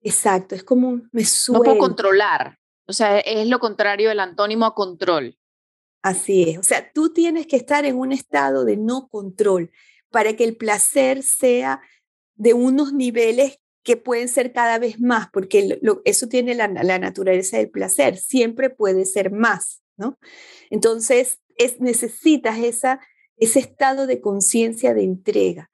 [0.02, 1.64] Exacto, es como me suelto.
[1.64, 2.58] No puedo controlar.
[2.88, 5.38] O sea, es lo contrario del antónimo a control.
[6.02, 6.58] Así es.
[6.58, 9.72] O sea, tú tienes que estar en un estado de no control
[10.10, 11.82] para que el placer sea
[12.36, 17.70] de unos niveles que pueden ser cada vez más, porque eso tiene la, naturaleza del
[17.70, 20.20] placer, siempre puede ser más, ¿no?
[20.70, 23.00] Entonces, es, necesitas esa,
[23.38, 25.72] ese estado de conciencia de entrega.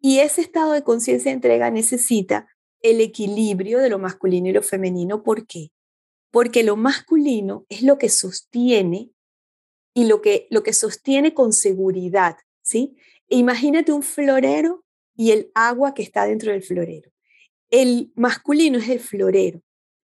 [0.00, 2.48] Y ese estado de conciencia de entrega necesita
[2.84, 5.22] el equilibrio de lo masculino y lo femenino.
[5.22, 5.70] ¿Por qué?
[6.30, 9.10] Porque lo masculino es lo que sostiene
[9.94, 12.96] y lo que, lo que sostiene con seguridad, ¿sí?
[13.28, 14.84] imagínate un florero
[15.16, 17.10] y el agua que está dentro del florero.
[17.70, 19.62] El masculino es el florero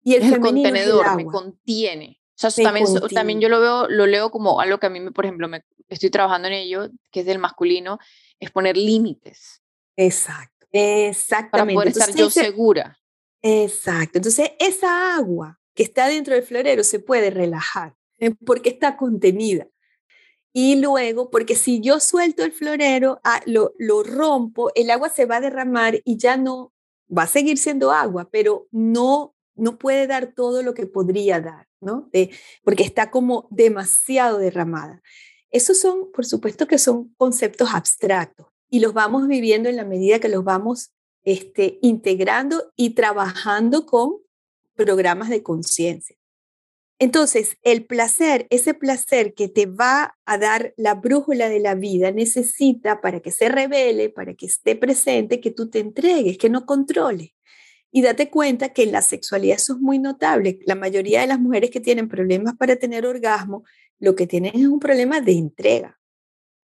[0.04, 1.16] y el, femenino contenedor, es el agua.
[1.16, 2.20] me contiene.
[2.42, 5.12] O sea, también, también yo lo veo, lo leo como algo que a mí, me,
[5.12, 7.98] por ejemplo, me, estoy trabajando en ello, que es del masculino,
[8.38, 9.60] es poner límites.
[9.96, 10.49] Exacto.
[10.72, 11.74] Exactamente.
[11.74, 12.98] Para poder estar yo segura.
[13.42, 14.18] Exacto.
[14.18, 18.34] Entonces, esa agua que está dentro del florero se puede relajar ¿eh?
[18.44, 19.66] porque está contenida.
[20.52, 25.24] Y luego, porque si yo suelto el florero, ah, lo, lo rompo, el agua se
[25.24, 26.72] va a derramar y ya no
[27.16, 31.68] va a seguir siendo agua, pero no, no puede dar todo lo que podría dar,
[31.80, 32.10] ¿no?
[32.64, 35.02] porque está como demasiado derramada.
[35.50, 40.20] Esos son, por supuesto que son conceptos abstractos, y los vamos viviendo en la medida
[40.20, 40.92] que los vamos
[41.24, 44.16] este, integrando y trabajando con
[44.74, 46.16] programas de conciencia.
[46.98, 52.12] Entonces, el placer, ese placer que te va a dar la brújula de la vida,
[52.12, 56.66] necesita para que se revele, para que esté presente, que tú te entregues, que no
[56.66, 57.34] controle.
[57.90, 60.60] Y date cuenta que en la sexualidad eso es muy notable.
[60.66, 63.64] La mayoría de las mujeres que tienen problemas para tener orgasmo,
[63.98, 65.99] lo que tienen es un problema de entrega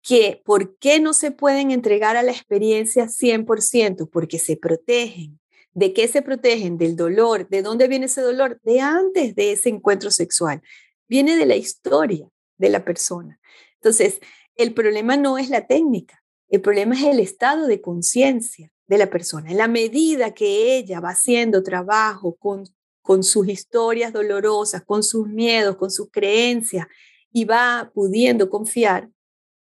[0.04, 5.39] que por qué no se pueden entregar a la experiencia 100%, porque se protegen.
[5.74, 6.78] ¿De qué se protegen?
[6.78, 7.48] Del dolor.
[7.50, 8.60] ¿De dónde viene ese dolor?
[8.63, 10.62] De antes de ese encuentro sexual.
[11.08, 13.39] Viene de la historia de la persona.
[13.76, 14.20] Entonces,
[14.56, 19.10] el problema no es la técnica, el problema es el estado de conciencia de la
[19.10, 19.50] persona.
[19.50, 22.66] En la medida que ella va haciendo trabajo con,
[23.02, 26.88] con sus historias dolorosas, con sus miedos, con sus creencias,
[27.32, 29.10] y va pudiendo confiar,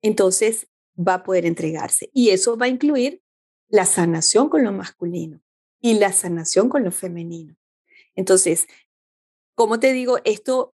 [0.03, 2.11] entonces va a poder entregarse.
[2.13, 3.23] Y eso va a incluir
[3.69, 5.41] la sanación con lo masculino
[5.81, 7.57] y la sanación con lo femenino.
[8.15, 8.67] Entonces,
[9.55, 10.75] como te digo, esto,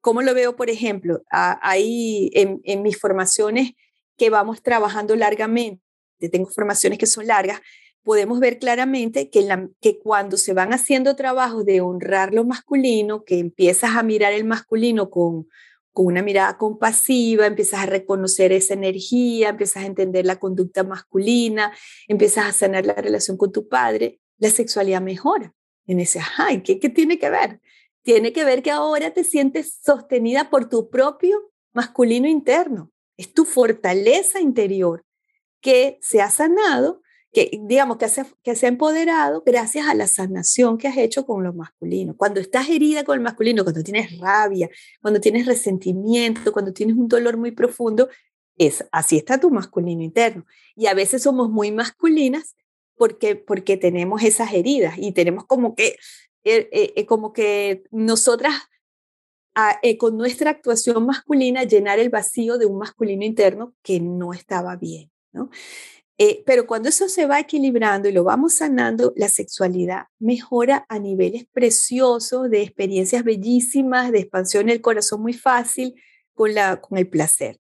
[0.00, 1.22] ¿cómo lo veo, por ejemplo?
[1.30, 3.72] ahí en, mis formaciones
[4.16, 5.82] que vamos trabajando largamente,
[6.30, 7.60] tengo formaciones que son largas,
[8.02, 13.38] podemos ver claramente que, que cuando se van haciendo trabajos de honrar lo masculino, que
[13.38, 15.48] empiezas a mirar el masculino con,
[15.98, 21.72] con una mirada compasiva, empiezas a reconocer esa energía, empiezas a entender la conducta masculina,
[22.06, 25.56] empiezas a sanar la relación con tu padre, la sexualidad mejora.
[25.88, 27.60] En ese, ay, ¿qué, ¿qué tiene que ver?
[28.04, 32.92] Tiene que ver que ahora te sientes sostenida por tu propio masculino interno.
[33.16, 35.04] Es tu fortaleza interior
[35.60, 40.06] que se ha sanado que digamos que se, que se ha empoderado gracias a la
[40.06, 42.16] sanación que has hecho con lo masculino.
[42.16, 44.70] Cuando estás herida con el masculino, cuando tienes rabia,
[45.02, 48.08] cuando tienes resentimiento, cuando tienes un dolor muy profundo,
[48.56, 50.46] es así está tu masculino interno.
[50.74, 52.56] Y a veces somos muy masculinas
[52.96, 55.96] porque porque tenemos esas heridas y tenemos como que
[56.44, 58.54] eh, eh, eh, como que nosotras
[59.82, 64.76] eh, con nuestra actuación masculina llenar el vacío de un masculino interno que no estaba
[64.76, 65.50] bien, ¿no?
[66.20, 70.98] Eh, pero cuando eso se va equilibrando y lo vamos sanando, la sexualidad mejora a
[70.98, 75.94] niveles preciosos de experiencias bellísimas, de expansión del corazón muy fácil
[76.34, 77.60] con, la, con el placer.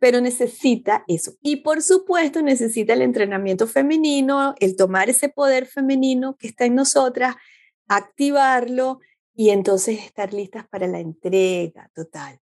[0.00, 1.34] Pero necesita eso.
[1.42, 6.74] Y por supuesto necesita el entrenamiento femenino, el tomar ese poder femenino que está en
[6.74, 7.36] nosotras,
[7.86, 8.98] activarlo
[9.32, 12.41] y entonces estar listas para la entrega total.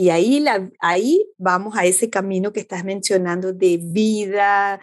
[0.00, 0.42] Y ahí,
[0.78, 4.80] ahí vamos a ese camino que estás mencionando de vida,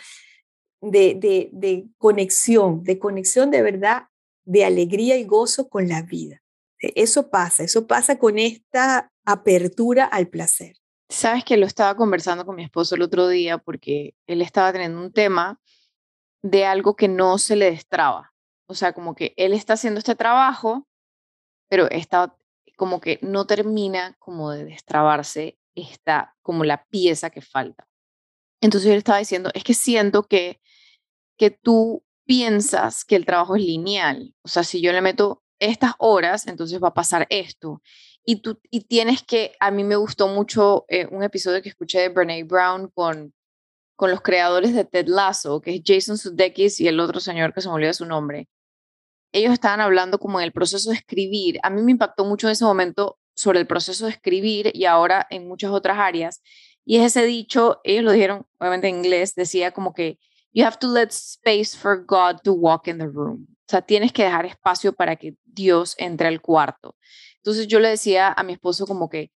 [0.79, 4.09] de, de, de conexión, de conexión de verdad,
[4.45, 6.43] de alegría y gozo con la vida.
[6.79, 10.75] E, eso pasa, eso pasa con esta apertura al placer.
[11.09, 15.01] Sabes que lo estaba conversando con mi esposo el otro día porque él estaba teniendo
[15.01, 15.59] un tema
[16.43, 18.35] de algo que no se le destraba.
[18.67, 20.87] O sea, como que él está haciendo este trabajo,
[21.69, 22.36] pero está
[22.77, 27.87] como que no termina como de destrabarse esta, como la pieza que falta.
[28.61, 30.61] Entonces yo le estaba diciendo, es que siento que,
[31.37, 34.33] que tú piensas que el trabajo es lineal.
[34.43, 37.81] O sea, si yo le meto estas horas, entonces va a pasar esto.
[38.23, 41.99] Y, tú, y tienes que, a mí me gustó mucho eh, un episodio que escuché
[41.99, 43.33] de Brene Brown con,
[43.95, 47.61] con los creadores de Ted Lasso, que es Jason Sudeikis y el otro señor que
[47.61, 48.47] se me olvidó su nombre
[49.31, 51.59] ellos estaban hablando como en el proceso de escribir.
[51.63, 55.27] A mí me impactó mucho en ese momento sobre el proceso de escribir y ahora
[55.29, 56.41] en muchas otras áreas.
[56.85, 60.19] Y es ese dicho, ellos lo dijeron obviamente en inglés, decía como que
[60.53, 63.47] you have to let space for God to walk in the room.
[63.49, 66.95] O sea, tienes que dejar espacio para que Dios entre al cuarto.
[67.37, 69.31] Entonces yo le decía a mi esposo como que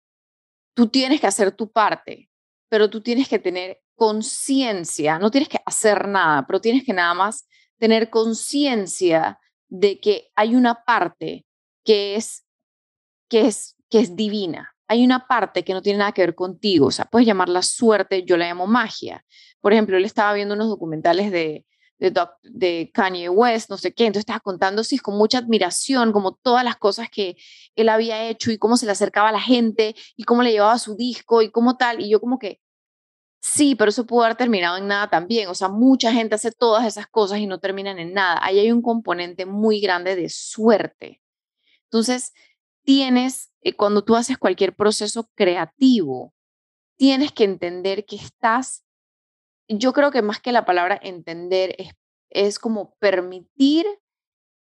[0.75, 2.31] tú tienes que hacer tu parte,
[2.69, 7.15] pero tú tienes que tener conciencia, no tienes que hacer nada, pero tienes que nada
[7.15, 7.49] más
[7.79, 11.47] tener conciencia de que hay una parte
[11.85, 12.47] que es,
[13.29, 14.75] que es, que es divina.
[14.87, 16.87] Hay una parte que no tiene nada que ver contigo.
[16.87, 19.25] O sea, puedes llamarla suerte, yo la llamo magia.
[19.61, 21.67] Por ejemplo, él estaba viendo unos documentales de,
[21.99, 26.65] de, Kanye West, no sé qué, entonces estaba contando sí, con mucha admiración, como todas
[26.65, 27.37] las cosas que
[27.75, 30.79] él había hecho y cómo se le acercaba a la gente y cómo le llevaba
[30.79, 32.01] su disco y cómo tal.
[32.01, 32.61] Y yo como que,
[33.41, 35.49] Sí, pero eso pudo haber terminado en nada también.
[35.49, 38.39] O sea, mucha gente hace todas esas cosas y no terminan en nada.
[38.43, 41.23] Ahí hay un componente muy grande de suerte.
[41.85, 42.33] Entonces,
[42.85, 46.35] tienes, eh, cuando tú haces cualquier proceso creativo,
[46.97, 48.85] tienes que entender que estás,
[49.69, 51.93] yo creo que más que la palabra entender es,
[52.31, 53.87] es como permitir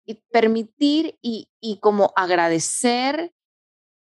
[0.06, 3.35] y permitir y, y como agradecer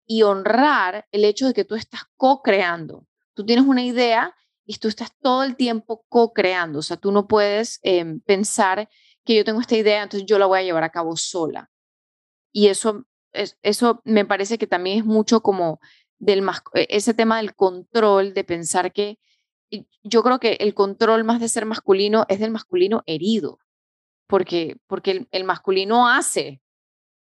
[0.06, 3.06] y honrar el hecho de que tú estás co-creando.
[3.34, 7.26] Tú tienes una idea y tú estás todo el tiempo co-creando, o sea, tú no
[7.26, 8.88] puedes em, pensar
[9.24, 11.70] que yo tengo esta idea, entonces yo la voy a llevar a cabo sola.
[12.52, 15.80] Y eso, es, eso me parece que también es mucho como
[16.18, 19.18] del e, ese tema del control, de pensar que
[20.02, 23.58] yo creo que el control más de ser masculino es del masculino herido,
[24.26, 26.60] porque, porque el masculino hace,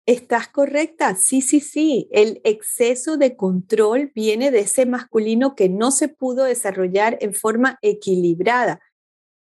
[0.07, 2.07] Estás correcta, sí, sí, sí.
[2.11, 7.77] El exceso de control viene de ese masculino que no se pudo desarrollar en forma
[7.83, 8.81] equilibrada.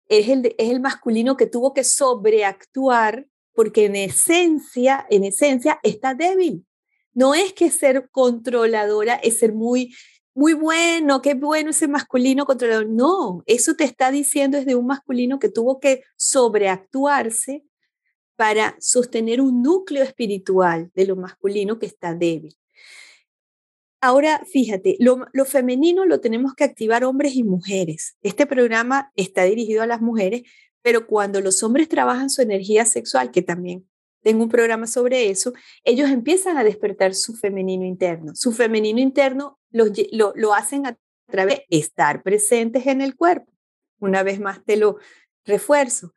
[0.09, 6.13] Es el, es el masculino que tuvo que sobreactuar porque en esencia, en esencia está
[6.13, 6.65] débil.
[7.13, 9.95] No es que ser controladora es ser muy,
[10.33, 12.87] muy bueno, qué bueno ese masculino controlador.
[12.89, 17.63] No, eso te está diciendo es de un masculino que tuvo que sobreactuarse
[18.35, 22.55] para sostener un núcleo espiritual de lo masculino que está débil.
[24.01, 28.17] Ahora, fíjate, lo, femenino lo tenemos que activar hombres y mujeres.
[28.21, 30.41] Este programa está dirigido a las mujeres,
[30.81, 33.87] pero cuando los hombres trabajan su energía sexual, que también
[34.21, 35.53] tengo un programa sobre eso,
[35.85, 38.33] ellos empiezan a despertar su femenino interno.
[38.35, 40.97] Su femenino interno lo, hacen a
[41.31, 43.53] través de estar presentes en el cuerpo.
[43.99, 44.97] Una vez más te lo
[45.45, 46.13] refuerzo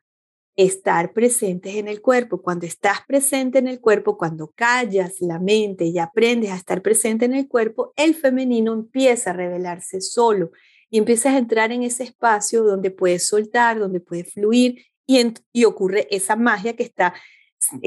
[0.57, 2.41] estar presentes en el cuerpo.
[2.41, 7.25] Cuando estás presente en el cuerpo, cuando callas la mente y aprendes a estar presente
[7.25, 10.51] en el cuerpo, el femenino empieza a revelarse solo
[10.89, 15.63] y empiezas a entrar en ese espacio donde puedes soltar, donde puedes fluir y, y
[15.65, 17.13] ocurre esa magia que está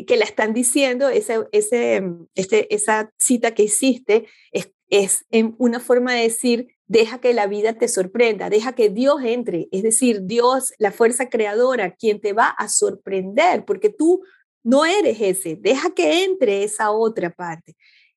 [0.06, 2.02] que la están diciendo, ese, ese,
[2.34, 7.46] este, esa cita que hiciste es, es en una forma de decir, deja que la
[7.46, 12.32] vida te sorprenda, deja que Dios entre, es decir, Dios, la fuerza creadora, quien te
[12.32, 14.24] va a sorprender, porque tú
[14.64, 17.76] no eres ese, deja que entre esa otra parte,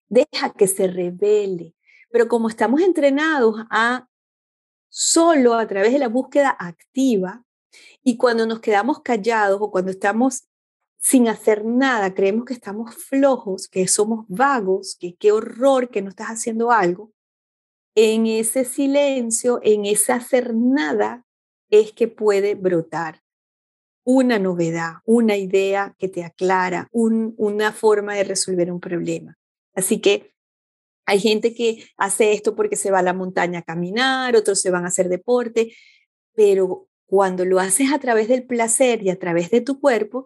[0.10, 1.76] deja que se revele.
[2.10, 4.08] Pero como estamos entrenados a
[4.90, 7.44] solo a través de la búsqueda activa
[8.04, 10.46] y cuando nos quedamos callados o cuando estamos
[10.98, 16.10] sin hacer nada, creemos que estamos flojos, que somos vagos, que qué horror que no
[16.10, 17.12] estás haciendo algo,
[17.96, 21.26] en ese silencio, en ese hacer nada,
[21.70, 23.22] es que puede brotar
[24.04, 29.38] una novedad, una idea que te aclara, una forma de resolver un problema.
[29.76, 30.34] Así que
[31.06, 34.72] hay gente que hace esto porque se va a la montaña a caminar, otros se
[34.72, 35.74] van a hacer deporte,
[36.34, 40.26] pero cuando lo haces a través del placer y a través de tu cuerpo,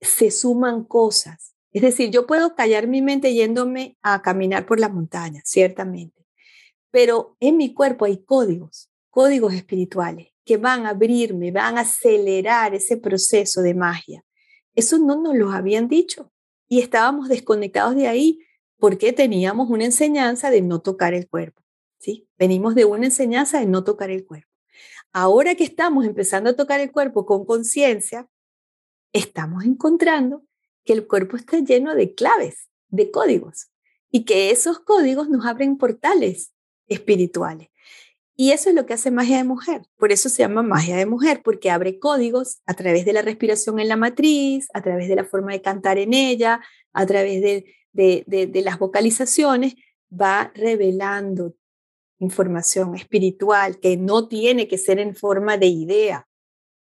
[0.00, 1.54] se suman cosas.
[1.72, 6.21] Es decir, yo puedo callar mi mente yéndome a caminar por la montaña, ciertamente,
[6.92, 12.74] pero en mi cuerpo hay códigos, códigos espirituales que van a abrirme, van a acelerar
[12.74, 14.24] ese proceso de magia.
[14.74, 16.30] Eso no nos lo habían dicho
[16.68, 18.40] y estábamos desconectados de ahí
[18.78, 21.62] porque teníamos una enseñanza de no tocar el cuerpo.
[21.98, 22.28] ¿sí?
[22.38, 24.50] Venimos de una enseñanza de no tocar el cuerpo.
[25.12, 28.28] Ahora que estamos empezando a tocar el cuerpo con conciencia,
[29.12, 30.44] estamos encontrando
[30.84, 33.70] que el cuerpo está lleno de claves, de códigos,
[34.10, 36.51] y que esos códigos nos abren portales
[36.92, 37.68] espirituales.
[38.34, 39.82] Y eso es lo que hace magia de mujer.
[39.96, 43.78] Por eso se llama magia de mujer, porque abre códigos a través de la respiración
[43.78, 46.60] en la matriz, a través de la forma de cantar en ella,
[46.92, 49.74] a través de, de las vocalizaciones,
[50.10, 51.54] va revelando
[52.18, 56.28] información espiritual que no tiene que ser en forma de idea,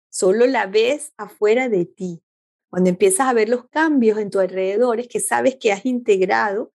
[0.10, 2.24] Solo la ves afuera de ti.
[2.70, 6.74] Cuando empiezas a ver los cambios en tu alrededor, es que sabes que has integrado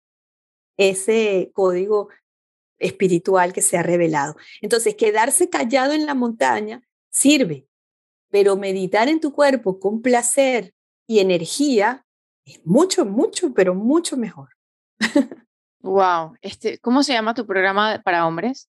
[0.76, 2.08] ese código
[2.82, 4.36] espiritual que se ha revelado.
[4.60, 7.66] Entonces, quedarse callado en la montaña sirve,
[8.30, 10.74] pero meditar en tu cuerpo con placer
[11.06, 12.04] y energía
[12.44, 14.50] es mucho, mucho, pero mucho mejor.
[15.80, 18.68] wow, este, ¿cómo se llama tu programa para hombres?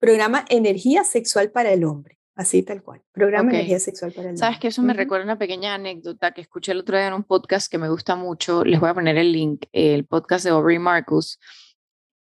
[0.00, 2.20] Programa Energía Sexual para el Hombre.
[2.40, 3.02] Así tal cual.
[3.12, 6.40] Programa de energía sexual para el Sabes que eso me recuerda una pequeña anécdota que
[6.40, 8.64] escuché el otro día en un podcast que me gusta mucho.
[8.64, 11.38] Les voy a poner el link, el podcast de Aubrey Marcus.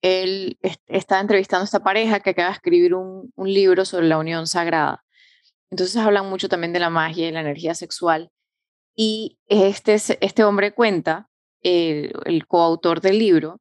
[0.01, 4.47] Él está entrevistando a esta pareja que acaba de escribir un, libro sobre la unión
[4.47, 5.03] sagrada.
[5.69, 8.31] Entonces hablan mucho también de la magia y la energía sexual.
[8.95, 11.29] Y este, este hombre cuenta,
[11.61, 13.59] el, el coautor del libro,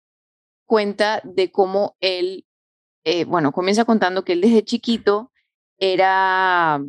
[0.66, 2.44] cuenta de cómo él,
[3.04, 5.32] eh, bueno, comienza contando que él desde chiquito
[5.78, 6.80] era,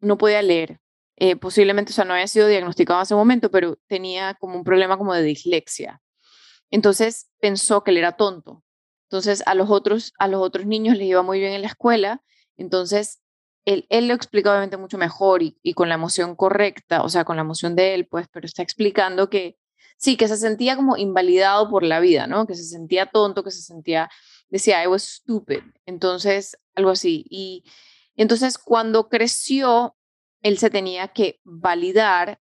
[0.00, 0.80] no podía leer.
[1.16, 4.64] Eh, posiblemente, o sea, no había sido diagnosticado en ese momento, pero tenía como un
[4.64, 6.00] problema como de dislexia.
[6.70, 8.62] Entonces pensó que él era tonto.
[9.10, 12.22] Entonces a los otros, a los otros niños les iba muy bien en la escuela.
[12.56, 13.20] Entonces
[13.64, 17.24] él, él lo explica obviamente mucho mejor y, y con la emoción correcta, o sea,
[17.24, 19.58] con la emoción de él, pues, pero está explicando que
[19.96, 22.46] sí, que se sentía como invalidado por la vida, ¿no?
[22.46, 24.08] Que se sentía tonto, que se sentía,
[24.48, 25.60] decía, I was stupid.
[25.86, 27.26] Entonces, algo así.
[27.28, 27.64] Y
[28.16, 29.96] entonces, cuando creció,
[30.42, 32.40] él se tenía que validar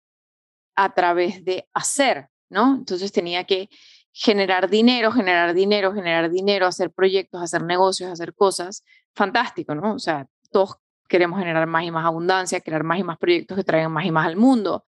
[0.77, 2.77] a través de hacer, ¿no?
[2.77, 3.69] Entonces tenía que
[4.13, 8.85] generar dinero, generar dinero, generar dinero, hacer proyectos, hacer negocios, hacer cosas.
[9.15, 9.95] Fantástico, ¿no?
[9.95, 10.77] O sea, todos
[11.09, 14.11] queremos generar más y más abundancia, crear más y más proyectos que traigan más y
[14.11, 14.87] más al mundo,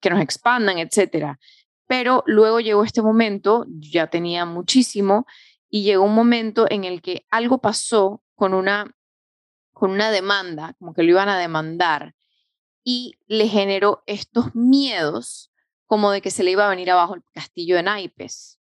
[0.00, 1.38] que nos expandan, etcétera.
[1.86, 5.26] Pero luego llegó este momento, ya tenía muchísimo,
[5.68, 8.94] y llegó un momento en el que algo pasó con una
[9.72, 12.14] con una demanda, como que lo iban a demandar,
[12.84, 15.50] y le generó estos miedos
[15.94, 18.58] como de que se le iba a venir abajo el castillo de naipes,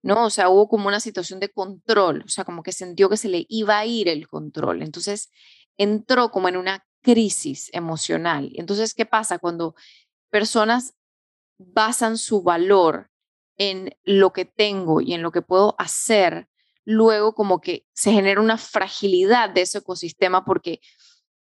[0.00, 0.26] ¿no?
[0.26, 3.28] O sea, hubo como una situación de control, o sea, como que sintió que se
[3.28, 4.84] le iba a ir el control.
[4.84, 5.28] Entonces,
[5.76, 8.52] entró como en una crisis emocional.
[8.54, 9.74] Entonces, ¿qué pasa cuando
[10.30, 10.94] personas
[11.58, 13.10] basan su valor
[13.56, 16.48] en lo que tengo y en lo que puedo hacer
[16.84, 20.78] luego como que se genera una fragilidad de ese ecosistema porque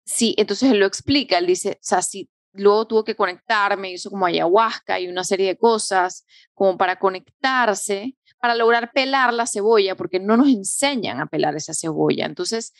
[0.06, 4.10] sí, entonces él lo explica, él dice, o sea, si luego tuvo que conectarme, hizo
[4.10, 9.96] como ayahuasca y una serie de cosas como para conectarse, para lograr pelar la cebolla,
[9.96, 12.26] porque no nos enseñan a pelar esa cebolla.
[12.26, 12.72] Entonces,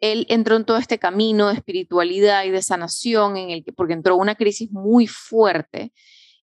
[0.00, 3.94] él entró en todo este camino de espiritualidad y de sanación, en el que, porque
[3.94, 5.92] entró una crisis muy fuerte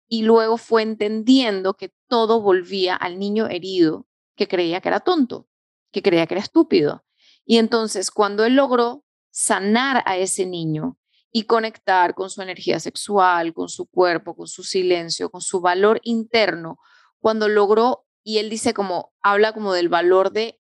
[0.07, 5.47] y luego fue entendiendo que todo volvía al niño herido que creía que era tonto
[5.91, 7.03] que creía que era estúpido.
[7.45, 10.97] Y entonces cuando él logró sanar a ese niño
[11.31, 15.99] y conectar con su energía sexual, con su cuerpo, con su silencio, con su valor
[16.03, 16.77] interno,
[17.19, 20.59] cuando logró, y él dice como, habla como del valor de,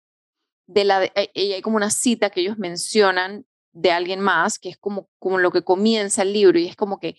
[0.67, 4.69] de la, eh, y hay como una cita que ellos mencionan de alguien más, que
[4.69, 7.17] es como, como lo que comienza el libro, y es como que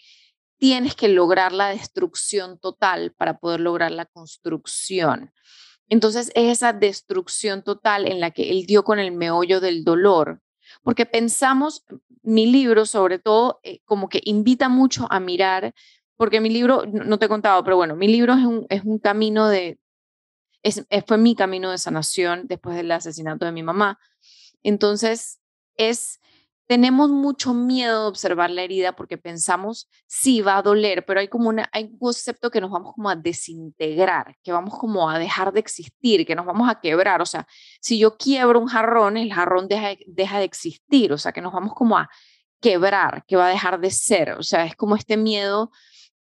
[0.57, 5.33] tienes que lograr la destrucción total para poder lograr la construcción.
[5.87, 10.41] Entonces es esa destrucción total en la que él dio con el meollo del dolor,
[10.89, 11.85] porque pensamos,
[12.23, 15.75] mi libro sobre todo, eh, como que invita mucho a mirar
[16.17, 18.97] porque mi libro, no te he contado, pero bueno, mi libro es un, es un
[18.97, 19.79] camino de,
[20.63, 23.99] es, fue mi camino de sanación después del asesinato de mi mamá.
[24.63, 25.39] Entonces,
[25.75, 26.18] es,
[26.70, 31.28] tenemos mucho miedo de observar la herida porque pensamos, sí, va a doler, pero hay
[31.28, 35.17] como una, hay un concepto que nos vamos como a desintegrar, que vamos como a
[35.17, 37.24] dejar de existir, que nos vamos a quebrar.
[37.24, 37.47] O sea,
[37.82, 41.53] si yo quiebro un jarrón, el jarrón deja, deja de existir, o sea, que nos
[41.53, 42.07] vamos como a
[42.61, 44.34] quebrar, que va a dejar de ser.
[44.34, 45.72] O sea, es como este miedo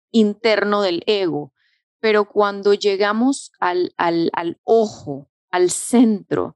[0.10, 1.54] interno del ego.
[2.00, 6.56] Pero cuando llegamos al, al, ojo, al centro,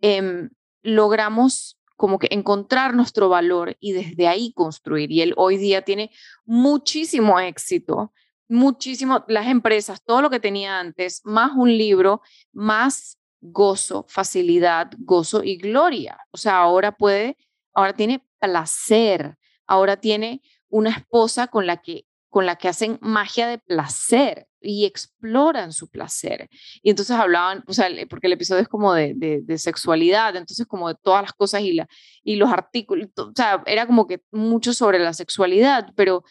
[0.00, 0.50] em,
[0.82, 5.10] logramos como que encontrar nuestro valor y desde ahí construir.
[5.10, 6.10] Y él hoy día tiene
[6.44, 8.12] muchísimo éxito,
[8.48, 12.20] muchísimo, las empresas, todo lo que tenía antes, más un libro,
[12.52, 16.18] más gozo, facilidad, gozo y gloria.
[16.30, 17.36] O sea, ahora puede,
[17.74, 19.36] ahora tiene placer,
[19.66, 24.84] ahora tiene una esposa con la que con la que hacen magia de placer y
[24.84, 26.48] exploran su placer.
[26.82, 30.88] Y entonces hablaban, o sea, porque el episodio es como de, de, sexualidad, entonces como
[30.88, 31.88] de todas las cosas y, la,
[32.22, 36.24] y los artículos, o sea, era como que mucho sobre la sexualidad, pero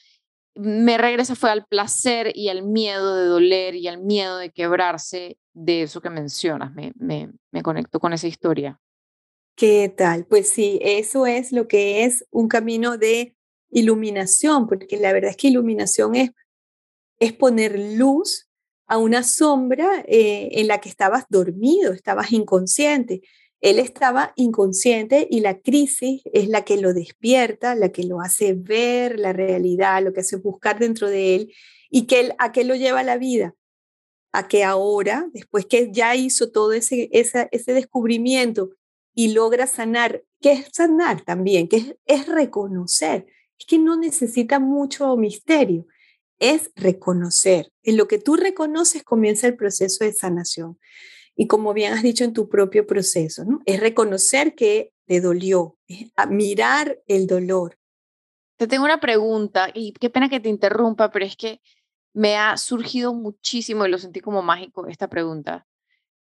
[0.56, 5.38] me regresa fue al placer y al miedo de doler y al miedo de quebrarse
[5.54, 6.74] de eso que mencionas.
[6.74, 8.80] Me, me, me conecto con esa historia.
[9.56, 10.26] ¿Qué tal?
[10.26, 13.36] Pues sí, eso es lo que es un camino de
[13.70, 16.32] iluminación, porque la verdad es que iluminación es,
[17.20, 18.50] es poner luz
[18.88, 23.22] a una sombra eh, en la que estabas dormido, estabas inconsciente.
[23.62, 28.54] Él estaba inconsciente y la crisis es la que lo despierta, la que lo hace
[28.54, 31.54] ver la realidad, lo que hace buscar dentro de él
[31.90, 33.56] y que a qué lo lleva la vida.
[34.32, 38.72] A que ahora, después que ya hizo todo ese, ese descubrimiento
[39.14, 41.70] y logra sanar, ¿qué es sanar también?
[41.70, 43.26] Que es, es reconocer
[43.58, 45.88] es que no necesita mucho misterio,
[46.40, 47.72] es reconocer.
[47.84, 50.80] En lo que tú reconoces comienza el proceso de sanación.
[51.36, 53.62] Y como bien has dicho en tu propio proceso, ¿no?
[53.66, 57.78] Es reconocer que te dolió, es mirar el dolor.
[58.58, 61.62] Te tengo una pregunta y qué pena que te interrumpa, pero es que
[62.14, 65.68] me ha surgido muchísimo y lo sentí como mágico esta pregunta.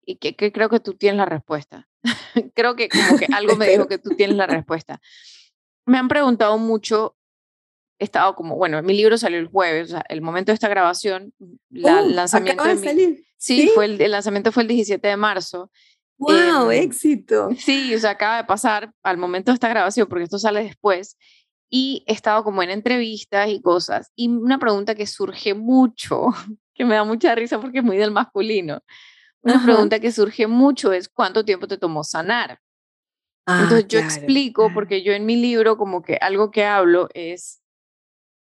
[0.04, 1.88] Y que, que creo que tú tienes la respuesta.
[2.56, 5.00] creo que como que algo me dijo que tú tienes la respuesta
[5.88, 7.16] me han preguntado mucho,
[8.00, 10.68] he estado como, bueno, mi libro salió el jueves, o sea, el momento de esta
[10.68, 11.34] grabación,
[11.70, 13.24] la, el uh, lanzamiento de, salir.
[13.38, 15.72] Sí, Fue el, lanzamiento fue el 17 de marzo.
[16.18, 16.72] ¡Wow!
[16.72, 17.50] Em, ¡Éxito!
[17.58, 21.18] Sí, o sea, acaba de pasar al momento de esta grabación, porque esto sale después,
[21.70, 24.12] y he estado como en entrevistas y cosas.
[24.16, 26.28] Y una pregunta que surge mucho,
[26.74, 28.82] que me da mucha risa porque es muy del masculino,
[29.42, 32.60] una pregunta que surge mucho es, ¿cuánto tiempo te tomó sanar?
[33.46, 37.62] Ah, Entonces yo explico, porque yo en mi libro como que algo que hablo es,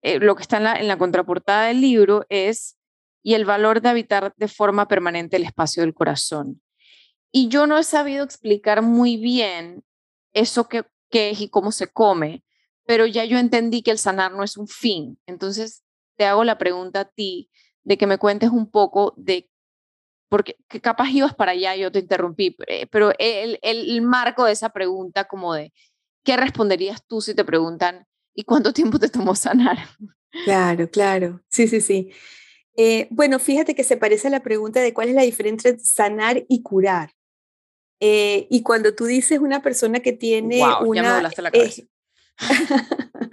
[0.06, 2.78] eh, lo que está en la, contraportada del libro es,
[3.24, 6.62] y el valor de habitar de forma permanente el espacio del corazón.
[7.32, 9.84] Y yo no he sabido explicar muy bien
[10.32, 12.44] eso que, que es y cómo se come,
[12.86, 15.18] pero ya yo entendí que el sanar no es un fin.
[15.26, 15.84] Entonces
[16.18, 17.50] te hago la pregunta a ti
[17.84, 19.50] de que me cuentes un poco de
[20.30, 24.70] porque capaz ibas para allá yo te interrumpí, eh, pero el, el, marco de esa
[24.70, 25.74] pregunta como de,
[26.24, 29.78] ¿qué responderías tú si te preguntan, ¿y cuánto tiempo te tomó sanar?
[30.44, 32.12] Claro, claro, sí, sí, sí.
[32.78, 35.86] Eh, bueno, fíjate que se parece a la pregunta de cuál es la diferencia entre
[35.86, 37.12] sanar y curar.
[38.02, 41.02] Eh, y cuando tú dices una persona que tiene una...
[41.02, 41.84] Ya me la cabeza.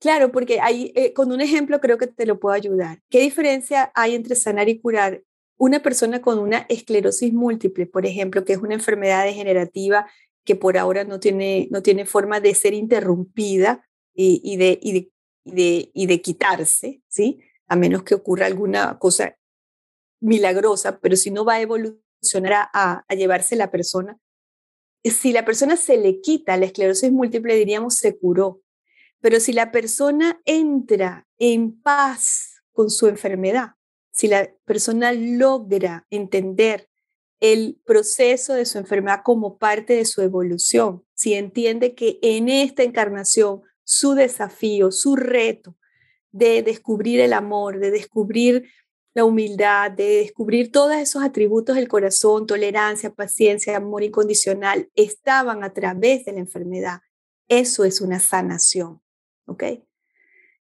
[0.00, 3.02] claro, porque ahí, con un ejemplo creo que te lo puedo ayudar.
[3.10, 5.22] ¿Qué diferencia hay entre sanar y curar?
[5.60, 10.10] una persona con una esclerosis múltiple, por ejemplo, que es una enfermedad degenerativa
[10.42, 15.10] que por ahora no tiene, no tiene forma de ser interrumpida y, de, y,
[15.44, 17.40] de, y, de, quitarse, ¿sí?
[17.66, 19.36] A menos que ocurra alguna cosa
[20.20, 24.18] milagrosa, pero si no va a evolucionar a, a llevarse la persona.
[25.02, 28.62] Si la persona se le quita la esclerosis múltiple, diríamos se curó.
[29.20, 33.74] Pero si la persona entra en paz con su enfermedad,
[34.12, 36.88] si la persona logra entender
[37.40, 42.82] el proceso de su enfermedad como parte de su evolución, si entiende que en esta
[42.82, 45.74] encarnación su desafío, su reto
[46.30, 48.70] de descubrir el amor, de descubrir
[49.14, 55.72] la humildad, de descubrir todos esos atributos del corazón, tolerancia, paciencia, amor incondicional, estaban a
[55.72, 57.00] través de la enfermedad.
[57.48, 59.02] Eso es una sanación,
[59.46, 59.64] ¿ok?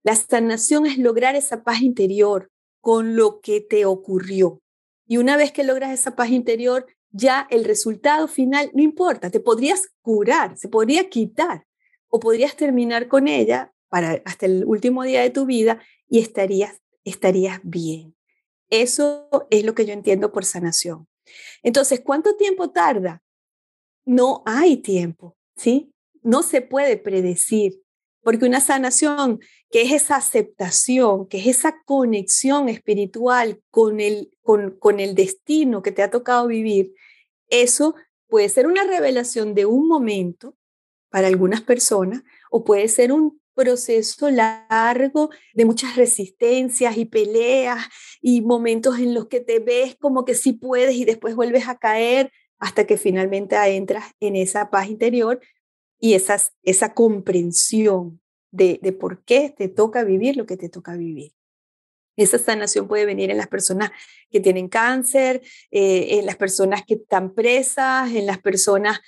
[0.04, 2.48] La sanación es lograr esa paz interior,
[2.80, 4.62] con lo que te ocurrió.
[5.04, 9.40] Y una vez que logras esa paz interior, ya el resultado final no importa, te
[9.40, 11.66] podrías curar, se podría quitar
[12.08, 16.80] o podrías terminar con ella para hasta el último día de tu vida y estarías
[17.06, 18.14] estarías bien.
[18.68, 21.06] Eso es lo que yo entiendo por sanación.
[21.62, 23.22] Entonces, ¿cuánto tiempo tarda?
[24.04, 25.92] No hay tiempo, ¿sí?
[26.22, 27.80] No se puede predecir,
[28.22, 29.40] porque una sanación,
[29.70, 35.82] que es esa aceptación, que es esa conexión espiritual con el, con, con el destino
[35.82, 36.92] que te ha tocado vivir,
[37.48, 37.94] eso
[38.28, 40.55] puede ser una revelación de un momento
[41.16, 47.86] para algunas personas o puede ser un proceso largo de muchas resistencias y peleas
[48.20, 51.78] y momentos en los que te ves como que sí puedes y después vuelves a
[51.78, 55.40] caer hasta que finalmente entras en esa paz interior
[55.98, 60.96] y esas, esa comprensión de, de por qué te toca vivir lo que te toca
[60.96, 61.32] vivir.
[62.16, 63.90] Esa sanación puede venir en las personas
[64.30, 65.40] que tienen cáncer,
[65.70, 69.00] eh, en las personas que están presas, en las personas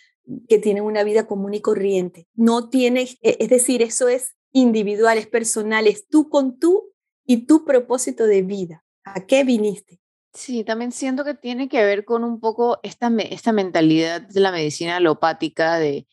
[0.48, 2.28] que tienen una vida común y corriente.
[2.34, 6.92] No tiene, e, es decir, eso es individuales, personales, tú con tú
[7.24, 8.84] y tu propósito de vida.
[9.04, 10.00] ¿A qué viniste?
[10.32, 14.52] Sí, también siento que tiene que ver con un poco esta, esta mentalidad de la
[14.52, 16.06] medicina alopática, de,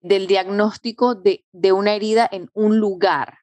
[0.00, 3.38] del diagnóstico de, de una herida en un lugar.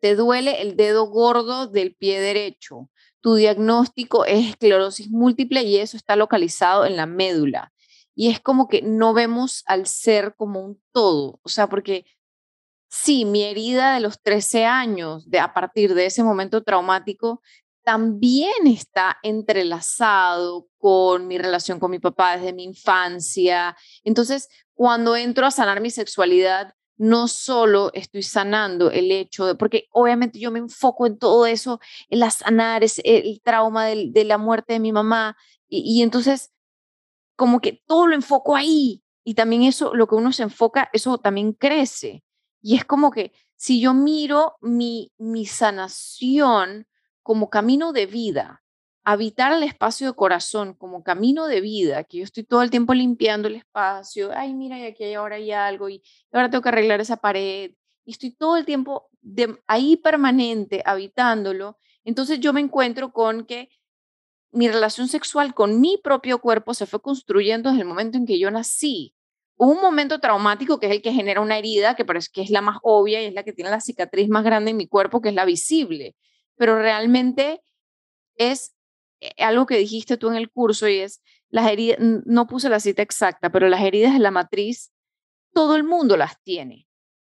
[0.00, 2.90] Te duele el dedo gordo del pie derecho.
[3.20, 7.72] Tu diagnóstico es esclerosis múltiple y eso está localizado en la médula.
[8.16, 11.38] Y es como que no vemos al ser como un todo.
[11.42, 12.06] O sea, porque
[12.88, 17.42] sí, mi herida de los 13 años, de a partir de ese momento traumático,
[17.84, 23.76] también está entrelazado con mi relación con mi papá desde mi infancia.
[24.02, 29.86] Entonces, cuando entro a sanar mi sexualidad, no solo estoy sanando el hecho de, porque
[29.90, 34.38] obviamente yo me enfoco en todo eso, en la sanar es el trauma de, la
[34.38, 35.36] muerte de mi mamá,
[35.68, 36.55] y entonces
[37.36, 41.18] como que todo lo enfoco ahí, y también eso, lo que uno se enfoca, eso
[41.18, 42.24] también crece.
[42.62, 46.86] Y es como que si yo miro mi, mi sanación
[47.22, 48.62] como camino de vida,
[49.06, 52.92] habitar el espacio de corazón como camino de vida, que yo estoy todo el tiempo
[52.92, 57.00] limpiando el espacio, ay, mira, y aquí ahora hay algo, y ahora tengo que arreglar
[57.00, 57.72] esa pared,
[58.04, 63.68] y estoy todo el tiempo de, ahí permanente, habitándolo, entonces yo me encuentro con que
[64.52, 68.38] mi relación sexual con mi propio cuerpo se fue construyendo desde el momento en que
[68.38, 69.14] yo nací
[69.56, 72.60] un momento traumático que es el que genera una herida, que parece que es la
[72.60, 75.30] más obvia y es la que tiene la cicatriz más grande en mi cuerpo, que
[75.30, 76.14] es la visible.
[76.56, 77.62] Pero realmente
[78.36, 78.74] es
[79.20, 82.80] eh, algo que dijiste tú en el curso y es las heridas, no puse la
[82.80, 84.92] cita exacta, pero las heridas de la matriz,
[85.54, 86.86] todo el mundo las tiene,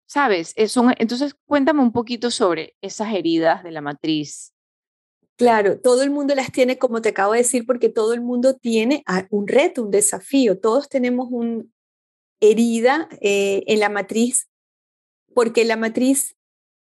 [0.06, 0.54] ¿sabes?
[0.56, 4.53] Eh, entonces, cuéntame un poquito sobre esas heridas de la matriz.
[5.36, 8.54] Claro, todo el mundo las tiene, como te acabo de decir, porque todo el mundo
[8.54, 10.60] tiene un reto, un desafío.
[10.60, 11.72] Todos tenemos un,
[12.50, 14.48] herida eh, en la matriz,
[15.34, 16.36] porque la matriz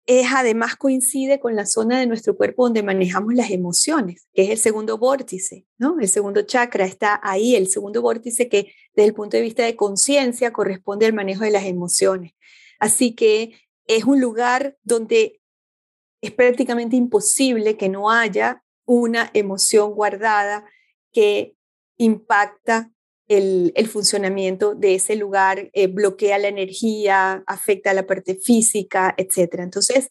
[0.06, 4.50] es además coincide con la zona de nuestro cuerpo donde manejamos las emociones, que es
[4.50, 5.98] el segundo vórtice, ¿no?
[6.00, 9.78] El segundo chakra está ahí, el segundo vórtice que desde el punto de vista de
[9.78, 12.34] conciencia corresponde al manejo de las emociones.
[12.80, 13.54] Así que
[13.88, 15.42] es un lugar donde
[16.24, 20.66] es prácticamente imposible que no haya una emoción guardada
[21.12, 21.58] que
[21.98, 22.92] impacta
[23.28, 29.56] el, funcionamiento de ese lugar, eh, bloquea la energía, afecta la parte física, etc.
[29.60, 30.10] Entonces,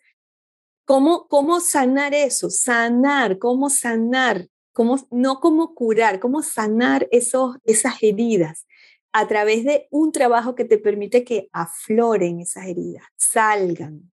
[0.84, 2.50] ¿cómo, ¿cómo sanar eso?
[2.50, 4.48] Sanar, ¿cómo sanar?
[4.74, 8.66] ¿Cómo, no cómo curar, cómo sanar esos, esas heridas
[9.12, 14.11] a través de un trabajo que te permite que afloren esas heridas, salgan.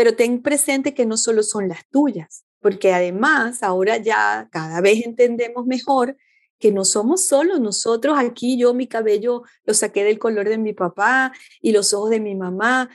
[0.00, 5.04] Pero ten presente que no solo son las tuyas, porque además ahora ya cada vez
[5.04, 6.16] entendemos mejor
[6.58, 10.72] que no somos solo nosotros aquí, yo mi cabello lo saqué del color de mi
[10.72, 12.88] papá y los ojos de mi mamá,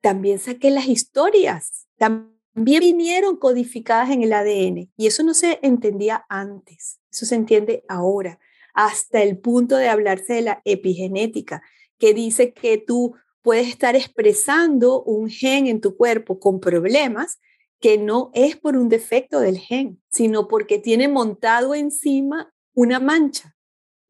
[0.00, 6.24] también saqué las historias, también vinieron codificadas en el ADN y eso no se entendía
[6.28, 8.38] antes, eso se entiende ahora,
[8.74, 11.64] hasta el punto de hablarse de la epigenética,
[11.98, 17.38] que dice que tú puedes estar expresando un gen en tu cuerpo con problemas
[17.78, 23.54] que no es por un defecto del gen, sino porque tiene montado encima una mancha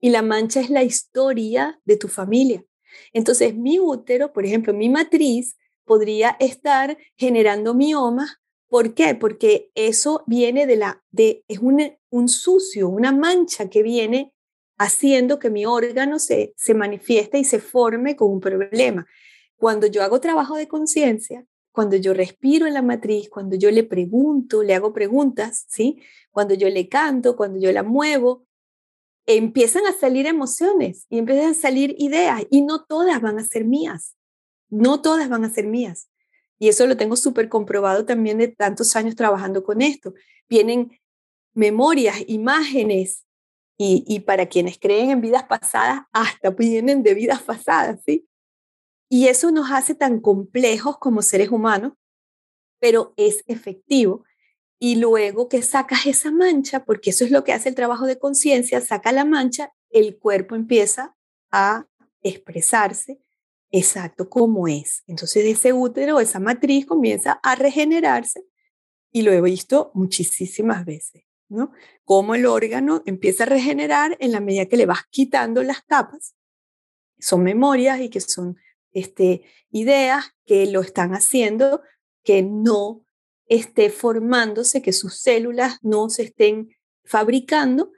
[0.00, 2.64] y la mancha es la historia de tu familia.
[3.12, 8.36] Entonces, mi útero, por ejemplo, mi matriz podría estar generando miomas.
[8.68, 9.16] ¿Por qué?
[9.16, 14.33] Porque eso viene de la, de, es un, un sucio, una mancha que viene
[14.78, 19.06] haciendo que mi órgano se, se manifieste y se forme con un problema.
[19.56, 23.82] Cuando yo hago trabajo de conciencia, cuando yo respiro en la matriz, cuando yo le
[23.82, 26.00] pregunto, le hago preguntas, ¿sí?
[26.30, 28.46] Cuando yo le canto, cuando yo la muevo,
[29.26, 33.64] empiezan a salir emociones y empiezan a salir ideas y no todas van a ser
[33.64, 34.14] mías,
[34.68, 36.08] no todas van a ser mías.
[36.58, 40.14] Y eso lo tengo súper comprobado también de tantos años trabajando con esto.
[40.48, 41.00] Vienen
[41.54, 43.24] memorias, imágenes,
[43.76, 48.28] y, para quienes creen en vidas pasadas, hasta vienen de vidas pasadas, ¿sí?
[49.08, 51.92] Y eso nos hace tan complejos como seres humanos,
[52.78, 54.24] pero es efectivo.
[54.78, 58.18] Y luego que sacas esa mancha, porque eso es lo que hace el trabajo de
[58.18, 61.16] conciencia, saca la mancha, el cuerpo empieza
[61.50, 61.86] a
[62.22, 63.20] expresarse
[63.70, 65.02] exacto como es.
[65.06, 68.44] Entonces ese útero, esa matriz comienza a regenerarse
[69.12, 71.72] y lo he visto muchísimas veces, ¿no?
[72.04, 76.34] Cómo el órgano empieza a regenerar en la medida que le vas quitando las capas.
[77.18, 78.56] Son memorias y que son
[78.92, 81.82] este, ideas que lo están haciendo
[82.24, 83.04] que no
[83.46, 86.70] esté formándose, que sus células no se estén
[87.04, 87.92] fabricando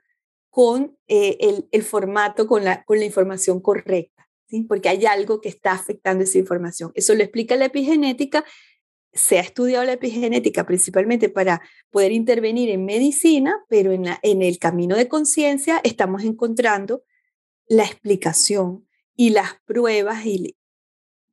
[0.51, 4.63] con eh, el, formato, con la, con la información correcta, ¿sí?
[4.63, 6.93] porque hay algo que está afectando esa información.
[6.95, 8.45] Eso lo explica la epigenética.
[9.13, 14.97] Se ha estudiado la epigenética principalmente para poder intervenir en medicina, pero en, el camino
[14.97, 17.03] de conciencia estamos encontrando
[17.69, 20.57] la explicación y las pruebas y,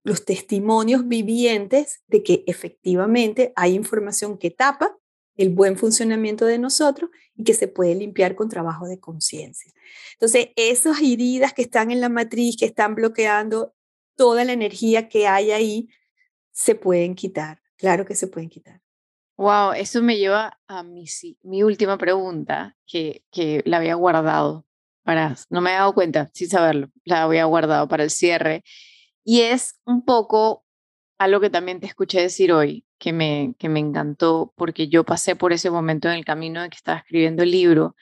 [0.04, 4.98] los testimonios vivientes de que efectivamente hay información que tapa
[5.36, 9.72] el buen funcionamiento de nosotros y que se puede limpiar con trabajo de conciencia.
[10.14, 13.74] Entonces, esas heridas que están en la matriz, que están bloqueando
[14.16, 15.90] toda la energía que hay ahí,
[16.52, 17.63] se pueden quitar.
[17.84, 18.82] Claro que se pueden quitar.
[19.36, 21.04] Wow, eso me lleva a mi,
[21.42, 24.66] mi última pregunta, que, que la había guardado
[25.04, 28.64] para, no me he dado cuenta, sin saberlo, la había guardado para el cierre.
[29.26, 30.66] Y es un poco
[31.18, 35.36] algo que también te escuché decir hoy, que me, que me encantó, porque yo pasé
[35.36, 37.98] por ese momento en el camino de que estaba escribiendo el libro,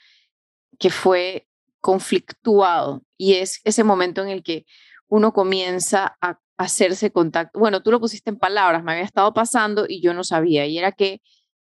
[0.78, 1.48] que fue
[1.80, 4.68] conflictuado, y es ese momento en el que
[5.08, 7.59] uno comienza a hacerse contacto.
[7.59, 10.78] Bueno, tú lo pusiste en palabras, me había estado pasando y yo no sabía, y
[10.78, 11.22] era que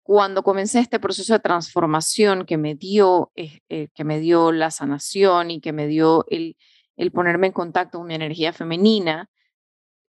[0.03, 5.51] cuando comencé este proceso de transformación que me dio, eh, que me dio la sanación
[5.51, 6.57] y que me dio el,
[6.97, 9.28] el ponerme en contacto con mi energía femenina,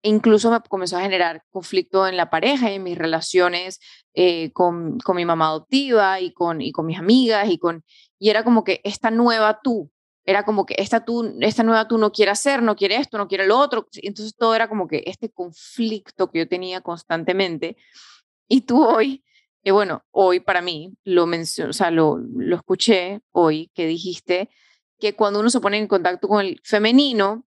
[0.03, 3.79] incluso me comenzó a generar conflicto en la pareja y en mis relaciones
[4.13, 7.83] eh, con, con, mi mamá adoptiva y con, y con mis amigas y con
[8.19, 9.91] y era como que esta nueva tú
[10.27, 13.27] era como que esta tú esta nueva tú no quiere hacer no quiere esto no
[13.27, 17.77] quiere lo otro entonces todo era como que este conflicto que yo tenía constantemente
[18.47, 19.23] y tú hoy
[19.63, 24.49] que bueno hoy para mí lo o sea lo, lo escuché hoy que dijiste
[24.99, 27.47] que cuando uno se pone en contacto con el femenino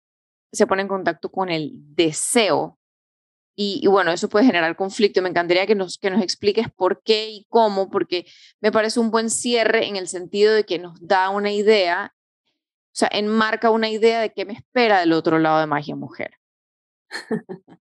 [0.52, 2.78] se pone en contacto con el deseo.
[3.56, 5.20] Y, bueno, eso puede generar conflicto.
[5.20, 8.24] Me encantaría que nos, que nos expliques por qué y cómo, porque
[8.60, 12.14] me parece un buen cierre en el sentido de que nos da una idea,
[12.92, 16.32] o sea, enmarca una idea de qué me espera del otro lado de magia mujer.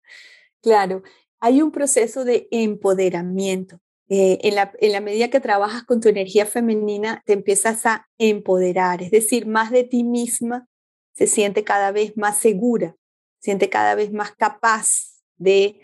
[0.62, 1.02] claro,
[1.38, 3.80] hay un proceso de empoderamiento.
[4.08, 8.06] Eh, en, la, en la medida que trabajas con tu energía femenina, te empiezas a
[8.18, 10.68] empoderar, es decir, más de ti misma
[11.12, 12.94] se siente cada vez más segura,
[13.40, 15.80] siente cada vez más capaz de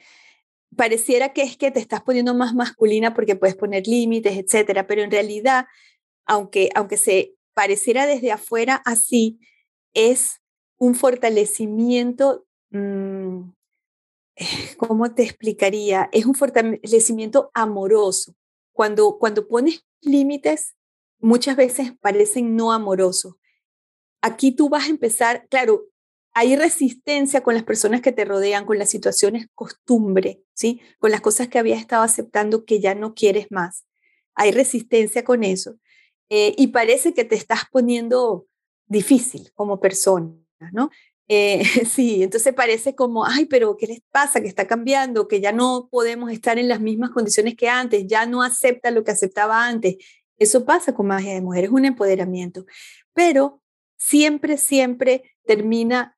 [0.76, 5.02] pareciera que es que te estás poniendo más masculina porque puedes poner límites, etcétera, pero
[5.02, 5.66] en realidad,
[6.24, 9.38] aunque, aunque se pareciera desde afuera así,
[9.94, 10.40] es
[10.78, 13.50] un fortalecimiento, mm,
[14.76, 16.08] ¿cómo te explicaría?
[16.12, 18.34] Es un fortalecimiento amoroso.
[18.72, 20.74] Cuando, cuando pones límites,
[21.18, 23.34] muchas veces parecen no amorosos,
[24.22, 25.84] aquí tú vas a empezar, claro,
[26.34, 30.80] hay resistencia con las personas que te rodean, con las situaciones costumbre, ¿sí?
[30.98, 33.84] Con las cosas que habías estado aceptando que ya no quieres más.
[34.34, 35.76] Hay resistencia con eso.
[36.28, 38.46] Eh, y parece que te estás poniendo
[38.86, 40.34] difícil como persona,
[40.72, 40.90] ¿no?
[41.28, 44.40] Eh, sí, entonces parece como, ay, pero ¿qué les pasa?
[44.40, 48.26] Que está cambiando, que ya no podemos estar en las mismas condiciones que antes, ya
[48.26, 49.96] no acepta lo que aceptaba antes.
[50.38, 52.66] Eso pasa con magia de mujer, es un empoderamiento.
[53.14, 53.62] Pero
[53.96, 56.16] siempre, siempre termina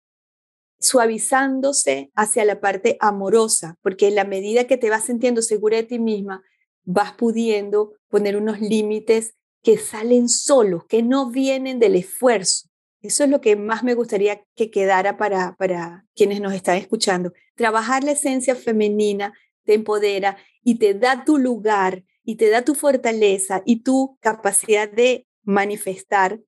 [0.81, 5.85] suavizándose hacia la parte amorosa, porque en la medida que te vas sintiendo segura de
[5.85, 6.43] ti misma,
[6.85, 9.35] vas pudiendo poner unos límites
[9.65, 12.69] que salen solos, que no vienen del esfuerzo.
[13.01, 17.33] Eso es lo que más me gustaría que quedara para, para quienes nos están escuchando.
[17.57, 19.33] Trabajar la esencia femenina
[19.65, 24.89] te empodera y te da tu lugar y te da tu fortaleza y tu capacidad
[24.89, 26.41] de manifestar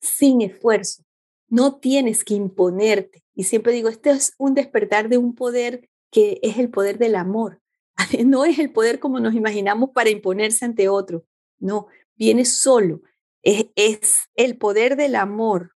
[0.00, 1.04] sin esfuerzo.
[1.48, 3.22] No tienes que imponerte.
[3.34, 7.14] Y siempre digo, este es un despertar de un poder que es el poder del
[7.14, 7.60] amor.
[8.26, 11.24] No es el poder como nos imaginamos para imponerse ante otro.
[11.58, 11.86] No,
[12.16, 13.02] viene solo.
[13.42, 15.72] Es, el poder del amor.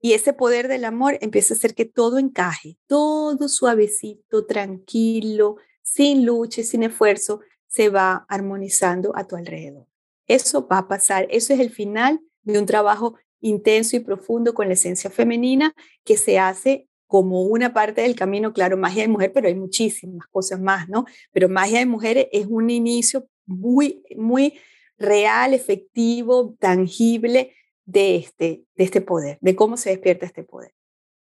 [0.00, 6.26] Y ese poder del amor empieza a hacer que todo encaje, todo suavecito, tranquilo, sin
[6.26, 9.86] lucha sin esfuerzo, se va armonizando a tu alrededor.
[10.26, 14.68] Eso va a pasar, eso es el final de un trabajo intenso y profundo con
[14.68, 19.32] la esencia femenina que se hace como una parte del camino, claro, magia de mujer,
[19.32, 21.04] pero hay muchísimas cosas más, ¿no?
[21.32, 24.54] Pero magia de mujeres es un inicio muy, muy
[24.98, 30.74] real, efectivo, tangible de este, de este poder, de cómo se despierta este poder.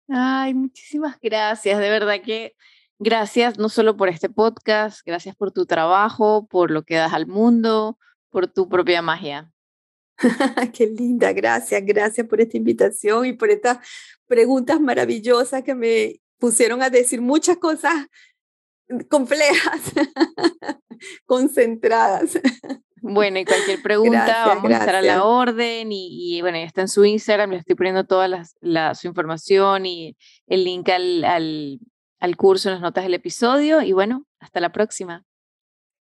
[0.08, 2.56] Ay, muchísimas gracias, de verdad que
[3.00, 7.28] gracias no solo por este podcast, gracias por tu trabajo, por lo que das al
[7.28, 7.98] mundo,
[8.30, 9.52] por tu propia magia.
[10.74, 13.80] Qué linda, gracias, gracias por esta invitación y por estas
[14.28, 18.08] preguntas maravillosas que me pusieron a decir muchas cosas
[19.10, 19.82] complejas,
[21.26, 22.40] concentradas.
[23.06, 26.88] Bueno, y cualquier pregunta, vamos a estar a la orden y, bueno, ya está en
[26.88, 28.30] su Instagram, le estoy poniendo toda
[28.62, 30.16] la, su información y
[30.48, 31.80] el link al, al,
[32.22, 35.26] al curso en las notas del episodio y bueno, hasta la próxima.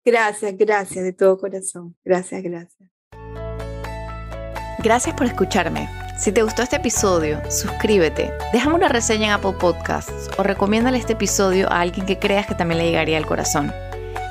[0.05, 1.97] Gracias, gracias de todo corazón.
[2.05, 2.91] Gracias, gracias.
[4.83, 5.89] Gracias por escucharme.
[6.19, 11.15] Si te gustó este episodio, suscríbete, déjame una reseña en Apple Podcasts o recomiéndale este
[11.15, 13.73] episodio a alguien que creas que también le llegaría al corazón.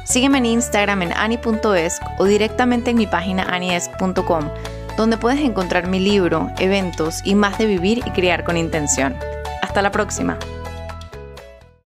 [0.04, 4.50] Sígueme en Instagram en ani.esc o directamente en mi página aniesc.com,
[4.97, 9.16] donde puedes encontrar mi libro, eventos y más de vivir y criar con intención.
[9.62, 10.38] Hasta la próxima.